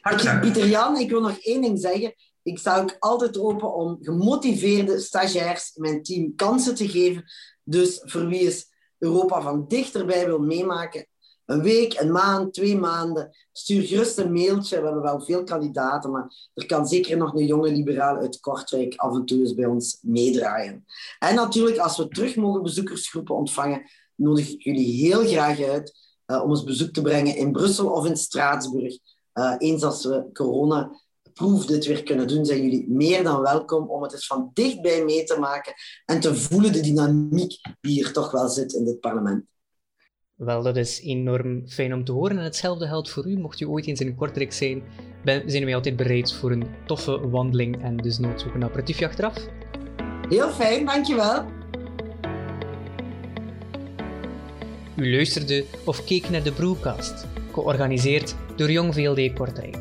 Hartelijk 0.01 0.41
Pieter 0.41 0.67
Jan, 0.67 0.97
ik 0.97 1.09
wil 1.09 1.21
nog 1.21 1.37
één 1.39 1.61
ding 1.61 1.79
zeggen. 1.79 2.13
Ik 2.43 2.59
sta 2.59 2.81
ook 2.81 2.95
altijd 2.99 3.39
open 3.39 3.75
om 3.75 3.97
gemotiveerde 4.01 4.99
stagiairs 4.99 5.71
in 5.75 5.81
mijn 5.81 6.03
team 6.03 6.35
kansen 6.35 6.75
te 6.75 6.89
geven. 6.89 7.23
Dus 7.63 8.01
voor 8.03 8.27
wie 8.27 8.41
is 8.41 8.65
Europa 8.97 9.41
van 9.41 9.65
dichterbij 9.67 10.25
wil 10.25 10.39
meemaken, 10.39 11.07
een 11.45 11.61
week, 11.61 11.99
een 11.99 12.11
maand, 12.11 12.53
twee 12.53 12.77
maanden, 12.77 13.35
stuur 13.51 13.83
gerust 13.83 14.17
een 14.17 14.33
mailtje. 14.33 14.77
We 14.77 14.83
hebben 14.83 15.01
wel 15.01 15.21
veel 15.21 15.43
kandidaten, 15.43 16.11
maar 16.11 16.49
er 16.53 16.65
kan 16.65 16.87
zeker 16.87 17.17
nog 17.17 17.33
een 17.33 17.45
jonge 17.45 17.71
liberaal 17.71 18.17
uit 18.17 18.39
Kortrijk 18.39 18.95
af 18.95 19.15
en 19.15 19.25
toe 19.25 19.39
eens 19.39 19.53
bij 19.53 19.65
ons 19.65 19.97
meedraaien. 20.01 20.85
En 21.19 21.35
natuurlijk, 21.35 21.77
als 21.77 21.97
we 21.97 22.07
terug 22.07 22.35
mogen 22.35 22.63
bezoekersgroepen 22.63 23.35
ontvangen, 23.35 23.89
nodig 24.15 24.49
ik 24.49 24.63
jullie 24.63 25.07
heel 25.07 25.27
graag 25.27 25.61
uit 25.61 25.93
uh, 26.27 26.43
om 26.43 26.49
eens 26.49 26.63
bezoek 26.63 26.93
te 26.93 27.01
brengen 27.01 27.35
in 27.35 27.51
Brussel 27.51 27.89
of 27.89 28.05
in 28.05 28.17
Straatsburg. 28.17 28.97
Uh, 29.33 29.55
eens 29.57 29.83
als 29.83 30.05
we 30.05 30.29
corona 30.33 31.01
proef 31.33 31.65
dit 31.65 31.85
weer 31.85 32.03
kunnen 32.03 32.27
doen, 32.27 32.45
zijn 32.45 32.61
jullie 32.61 32.89
meer 32.89 33.23
dan 33.23 33.41
welkom 33.41 33.89
om 33.89 34.03
het 34.03 34.13
eens 34.13 34.27
van 34.27 34.49
dichtbij 34.53 35.03
mee 35.03 35.23
te 35.23 35.39
maken 35.39 35.73
en 36.05 36.19
te 36.19 36.35
voelen 36.35 36.71
de 36.71 36.79
dynamiek 36.79 37.61
die 37.81 37.91
hier 37.91 38.13
toch 38.13 38.31
wel 38.31 38.49
zit 38.49 38.73
in 38.73 38.85
dit 38.85 38.99
parlement. 38.99 39.43
Wel, 40.45 40.63
dat 40.63 40.77
is 40.77 41.01
enorm 41.03 41.63
fijn 41.67 41.93
om 41.93 42.03
te 42.03 42.11
horen. 42.11 42.37
En 42.37 42.43
hetzelfde 42.43 42.87
geldt 42.87 43.09
voor 43.09 43.27
u. 43.27 43.37
Mocht 43.37 43.59
u 43.59 43.65
ooit 43.65 43.87
eens 43.87 43.99
in 43.99 44.15
Kortrijk 44.15 44.53
zijn, 44.53 44.83
ben, 45.23 45.43
zijn 45.45 45.65
wij 45.65 45.75
altijd 45.75 45.95
bereid 45.95 46.33
voor 46.33 46.51
een 46.51 46.65
toffe 46.85 47.29
wandeling 47.29 47.83
en 47.83 47.97
dus 47.97 48.17
nooit 48.17 48.45
ook 48.47 48.53
een 48.53 48.63
aperitiefje 48.63 49.05
achteraf. 49.05 49.47
Heel 50.29 50.49
fijn, 50.49 50.85
dankjewel. 50.85 51.45
U 54.95 55.11
luisterde 55.11 55.65
of 55.85 56.03
keek 56.03 56.29
naar 56.29 56.43
de 56.43 56.51
Brewcast, 56.51 57.27
georganiseerd 57.51 58.35
door 58.55 58.71
Jong 58.71 58.93
VLD 58.93 59.33
Kortrijk. 59.33 59.77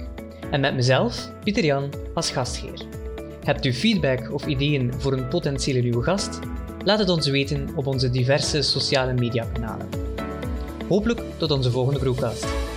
En 0.50 0.60
met 0.60 0.74
mezelf, 0.74 1.32
Pieter 1.44 1.64
Jan, 1.64 1.90
als 2.14 2.30
gastheer. 2.30 2.82
Hebt 3.44 3.64
u 3.64 3.72
feedback 3.72 4.32
of 4.32 4.46
ideeën 4.46 4.92
voor 4.98 5.12
een 5.12 5.28
potentiële 5.28 5.80
nieuwe 5.80 6.02
gast? 6.02 6.38
Laat 6.84 6.98
het 6.98 7.08
ons 7.08 7.28
weten 7.28 7.68
op 7.74 7.86
onze 7.86 8.10
diverse 8.10 8.62
sociale 8.62 9.12
mediakanalen. 9.12 10.01
Hopelijk 10.92 11.22
tot 11.36 11.50
onze 11.50 11.70
volgende 11.70 11.98
broadcast. 11.98 12.71